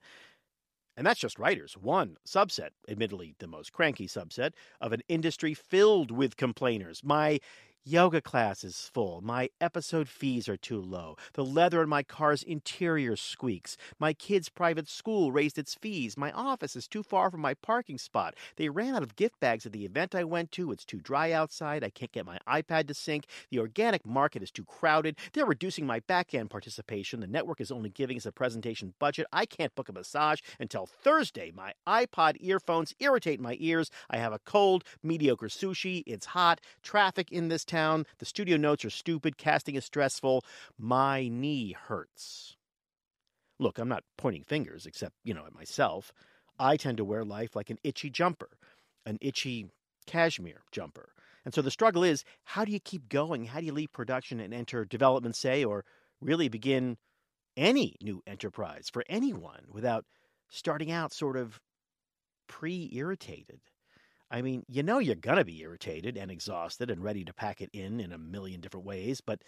And 0.96 1.06
that's 1.06 1.20
just 1.20 1.38
writers, 1.38 1.74
one 1.74 2.16
subset, 2.26 2.70
admittedly 2.88 3.34
the 3.38 3.46
most 3.46 3.72
cranky 3.72 4.06
subset, 4.06 4.50
of 4.80 4.92
an 4.92 5.02
industry 5.08 5.54
filled 5.54 6.10
with 6.10 6.36
complainers. 6.36 7.02
My 7.02 7.40
Yoga 7.84 8.20
class 8.20 8.62
is 8.62 8.88
full. 8.94 9.20
My 9.22 9.48
episode 9.60 10.08
fees 10.08 10.48
are 10.48 10.56
too 10.56 10.80
low. 10.80 11.16
The 11.32 11.44
leather 11.44 11.82
in 11.82 11.88
my 11.88 12.04
car's 12.04 12.44
interior 12.44 13.16
squeaks. 13.16 13.76
My 13.98 14.12
kid's 14.12 14.48
private 14.48 14.88
school 14.88 15.32
raised 15.32 15.58
its 15.58 15.74
fees. 15.74 16.16
My 16.16 16.30
office 16.30 16.76
is 16.76 16.86
too 16.86 17.02
far 17.02 17.28
from 17.28 17.40
my 17.40 17.54
parking 17.54 17.98
spot. 17.98 18.36
They 18.54 18.68
ran 18.68 18.94
out 18.94 19.02
of 19.02 19.16
gift 19.16 19.40
bags 19.40 19.66
at 19.66 19.72
the 19.72 19.84
event 19.84 20.14
I 20.14 20.22
went 20.22 20.52
to. 20.52 20.70
It's 20.70 20.84
too 20.84 21.00
dry 21.00 21.32
outside. 21.32 21.82
I 21.82 21.90
can't 21.90 22.12
get 22.12 22.24
my 22.24 22.38
iPad 22.46 22.86
to 22.86 22.94
sync. 22.94 23.26
The 23.50 23.58
organic 23.58 24.06
market 24.06 24.44
is 24.44 24.52
too 24.52 24.64
crowded. 24.64 25.16
They're 25.32 25.44
reducing 25.44 25.84
my 25.84 25.98
back 25.98 26.34
end 26.34 26.50
participation. 26.50 27.18
The 27.18 27.26
network 27.26 27.60
is 27.60 27.72
only 27.72 27.90
giving 27.90 28.16
us 28.16 28.26
a 28.26 28.30
presentation 28.30 28.94
budget. 29.00 29.26
I 29.32 29.44
can't 29.44 29.74
book 29.74 29.88
a 29.88 29.92
massage 29.92 30.38
until 30.60 30.86
Thursday. 30.86 31.50
My 31.52 31.72
iPod 31.88 32.36
earphones 32.38 32.94
irritate 33.00 33.40
my 33.40 33.56
ears. 33.58 33.90
I 34.08 34.18
have 34.18 34.32
a 34.32 34.38
cold, 34.38 34.84
mediocre 35.02 35.48
sushi. 35.48 36.04
It's 36.06 36.26
hot. 36.26 36.60
Traffic 36.84 37.32
in 37.32 37.48
this 37.48 37.64
town. 37.72 38.06
The 38.18 38.26
studio 38.26 38.56
notes 38.56 38.84
are 38.84 38.90
stupid. 38.90 39.38
Casting 39.38 39.74
is 39.74 39.84
stressful. 39.84 40.44
My 40.78 41.28
knee 41.28 41.72
hurts. 41.72 42.56
Look, 43.58 43.78
I'm 43.78 43.88
not 43.88 44.04
pointing 44.18 44.44
fingers, 44.44 44.86
except, 44.86 45.14
you 45.24 45.34
know, 45.34 45.46
at 45.46 45.54
myself. 45.54 46.12
I 46.58 46.76
tend 46.76 46.98
to 46.98 47.04
wear 47.04 47.24
life 47.24 47.56
like 47.56 47.70
an 47.70 47.78
itchy 47.82 48.10
jumper, 48.10 48.50
an 49.06 49.18
itchy 49.20 49.68
cashmere 50.06 50.62
jumper. 50.70 51.12
And 51.44 51.54
so 51.54 51.62
the 51.62 51.70
struggle 51.70 52.04
is 52.04 52.24
how 52.44 52.64
do 52.64 52.72
you 52.72 52.80
keep 52.80 53.08
going? 53.08 53.46
How 53.46 53.60
do 53.60 53.66
you 53.66 53.72
leave 53.72 53.92
production 53.92 54.38
and 54.38 54.52
enter 54.52 54.84
development, 54.84 55.36
say, 55.36 55.64
or 55.64 55.84
really 56.20 56.48
begin 56.48 56.98
any 57.56 57.96
new 58.02 58.22
enterprise 58.26 58.88
for 58.92 59.04
anyone 59.08 59.64
without 59.70 60.04
starting 60.50 60.90
out 60.90 61.12
sort 61.12 61.36
of 61.36 61.60
pre 62.48 62.90
irritated? 62.92 63.60
I 64.32 64.40
mean, 64.40 64.64
you 64.66 64.82
know 64.82 64.98
you're 64.98 65.14
going 65.14 65.36
to 65.36 65.44
be 65.44 65.60
irritated 65.60 66.16
and 66.16 66.30
exhausted 66.30 66.90
and 66.90 67.04
ready 67.04 67.22
to 67.24 67.34
pack 67.34 67.60
it 67.60 67.68
in 67.74 68.00
in 68.00 68.12
a 68.12 68.18
million 68.18 68.62
different 68.62 68.86
ways, 68.86 69.20
but 69.20 69.42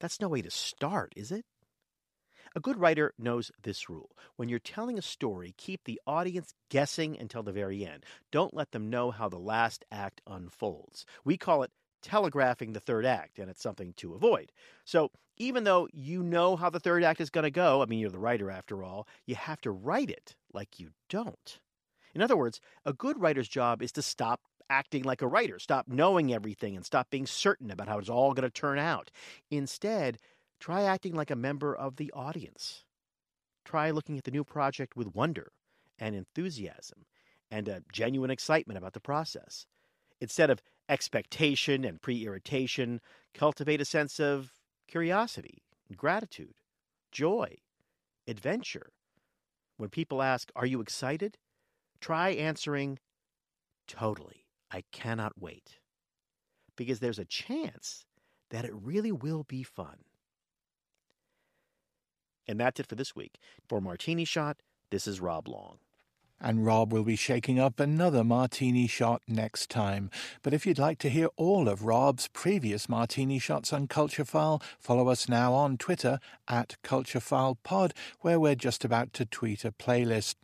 that's 0.00 0.20
no 0.20 0.28
way 0.28 0.40
to 0.40 0.50
start, 0.50 1.12
is 1.14 1.30
it? 1.30 1.44
A 2.56 2.60
good 2.60 2.78
writer 2.78 3.12
knows 3.18 3.50
this 3.62 3.90
rule. 3.90 4.16
When 4.36 4.48
you're 4.48 4.60
telling 4.60 4.98
a 4.98 5.02
story, 5.02 5.54
keep 5.58 5.84
the 5.84 6.00
audience 6.06 6.54
guessing 6.70 7.18
until 7.18 7.42
the 7.42 7.52
very 7.52 7.84
end. 7.84 8.06
Don't 8.30 8.54
let 8.54 8.70
them 8.70 8.88
know 8.88 9.10
how 9.10 9.28
the 9.28 9.38
last 9.38 9.84
act 9.92 10.22
unfolds. 10.26 11.04
We 11.24 11.36
call 11.36 11.62
it 11.62 11.70
telegraphing 12.00 12.72
the 12.72 12.80
third 12.80 13.04
act, 13.04 13.38
and 13.38 13.50
it's 13.50 13.62
something 13.62 13.92
to 13.98 14.14
avoid. 14.14 14.52
So, 14.84 15.10
even 15.36 15.64
though 15.64 15.88
you 15.92 16.22
know 16.22 16.56
how 16.56 16.70
the 16.70 16.80
third 16.80 17.02
act 17.02 17.20
is 17.20 17.30
going 17.30 17.44
to 17.44 17.50
go, 17.50 17.82
I 17.82 17.86
mean, 17.86 17.98
you're 17.98 18.10
the 18.10 18.18
writer 18.18 18.50
after 18.50 18.84
all, 18.84 19.06
you 19.26 19.34
have 19.34 19.60
to 19.62 19.70
write 19.70 20.10
it 20.10 20.36
like 20.52 20.78
you 20.78 20.90
don't. 21.10 21.58
In 22.14 22.22
other 22.22 22.36
words, 22.36 22.60
a 22.84 22.92
good 22.92 23.20
writer's 23.20 23.48
job 23.48 23.82
is 23.82 23.92
to 23.92 24.02
stop 24.02 24.40
acting 24.70 25.02
like 25.02 25.22
a 25.22 25.26
writer, 25.26 25.58
stop 25.58 25.86
knowing 25.88 26.32
everything, 26.32 26.76
and 26.76 26.84
stop 26.84 27.10
being 27.10 27.26
certain 27.26 27.70
about 27.70 27.88
how 27.88 27.98
it's 27.98 28.08
all 28.08 28.32
going 28.32 28.48
to 28.48 28.50
turn 28.50 28.78
out. 28.78 29.10
Instead, 29.50 30.18
try 30.60 30.82
acting 30.82 31.14
like 31.14 31.30
a 31.30 31.36
member 31.36 31.74
of 31.74 31.96
the 31.96 32.10
audience. 32.12 32.84
Try 33.64 33.90
looking 33.90 34.16
at 34.18 34.24
the 34.24 34.30
new 34.30 34.44
project 34.44 34.96
with 34.96 35.14
wonder 35.14 35.52
and 35.98 36.14
enthusiasm 36.14 37.06
and 37.50 37.68
a 37.68 37.82
genuine 37.92 38.30
excitement 38.30 38.78
about 38.78 38.92
the 38.92 39.00
process. 39.00 39.66
Instead 40.20 40.50
of 40.50 40.62
expectation 40.88 41.84
and 41.84 42.00
pre 42.00 42.24
irritation, 42.24 43.00
cultivate 43.32 43.80
a 43.80 43.84
sense 43.84 44.20
of 44.20 44.52
curiosity, 44.86 45.62
gratitude, 45.96 46.54
joy, 47.12 47.56
adventure. 48.26 48.90
When 49.76 49.88
people 49.88 50.22
ask, 50.22 50.50
Are 50.54 50.66
you 50.66 50.80
excited? 50.80 51.36
Try 52.04 52.32
answering, 52.32 52.98
Totally. 53.88 54.44
I 54.70 54.84
cannot 54.92 55.40
wait. 55.40 55.78
Because 56.76 57.00
there's 57.00 57.18
a 57.18 57.24
chance 57.24 58.04
that 58.50 58.66
it 58.66 58.74
really 58.74 59.10
will 59.10 59.44
be 59.44 59.62
fun. 59.62 59.96
And 62.46 62.60
that's 62.60 62.78
it 62.78 62.88
for 62.88 62.94
this 62.94 63.16
week. 63.16 63.38
For 63.66 63.80
Martini 63.80 64.26
Shot, 64.26 64.58
this 64.90 65.06
is 65.06 65.22
Rob 65.22 65.48
Long. 65.48 65.78
And 66.38 66.66
Rob 66.66 66.92
will 66.92 67.04
be 67.04 67.16
shaking 67.16 67.58
up 67.58 67.80
another 67.80 68.22
martini 68.22 68.86
shot 68.86 69.22
next 69.26 69.70
time. 69.70 70.10
But 70.42 70.52
if 70.52 70.66
you'd 70.66 70.78
like 70.78 70.98
to 70.98 71.08
hear 71.08 71.28
all 71.38 71.70
of 71.70 71.86
Rob's 71.86 72.28
previous 72.28 72.86
martini 72.86 73.38
shots 73.38 73.72
on 73.72 73.86
Culture 73.86 74.26
File, 74.26 74.60
follow 74.78 75.08
us 75.08 75.26
now 75.26 75.54
on 75.54 75.78
Twitter 75.78 76.18
at 76.48 76.76
Culture 76.82 77.20
File 77.20 77.56
Pod, 77.62 77.94
where 78.20 78.38
we're 78.38 78.56
just 78.56 78.84
about 78.84 79.14
to 79.14 79.24
tweet 79.24 79.64
a 79.64 79.72
playlist. 79.72 80.34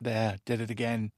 There, 0.00 0.38
did 0.44 0.60
it 0.60 0.70
again. 0.70 1.12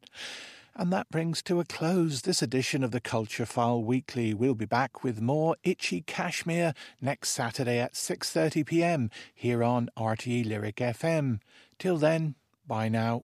And 0.75 0.92
that 0.92 1.11
brings 1.11 1.42
to 1.42 1.61
a 1.61 1.64
close 1.64 2.23
this 2.23 2.40
edition 2.40 2.83
of 2.83 2.90
the 2.90 3.01
Culture 3.01 3.45
File 3.45 3.83
Weekly. 3.83 4.33
We'll 4.33 4.55
be 4.55 4.64
back 4.64 5.05
with 5.05 5.21
more 5.21 5.57
Itchy 5.62 6.01
Cashmere 6.01 6.73
next 7.01 7.29
Saturday 7.29 7.79
at 7.79 7.92
6:30 7.92 8.64
p.m. 8.64 9.11
here 9.35 9.62
on 9.62 9.90
RTE 9.99 10.47
Lyric 10.47 10.77
FM. 10.77 11.40
Till 11.79 11.99
then, 11.99 12.37
bye 12.66 12.88
now. 12.88 13.21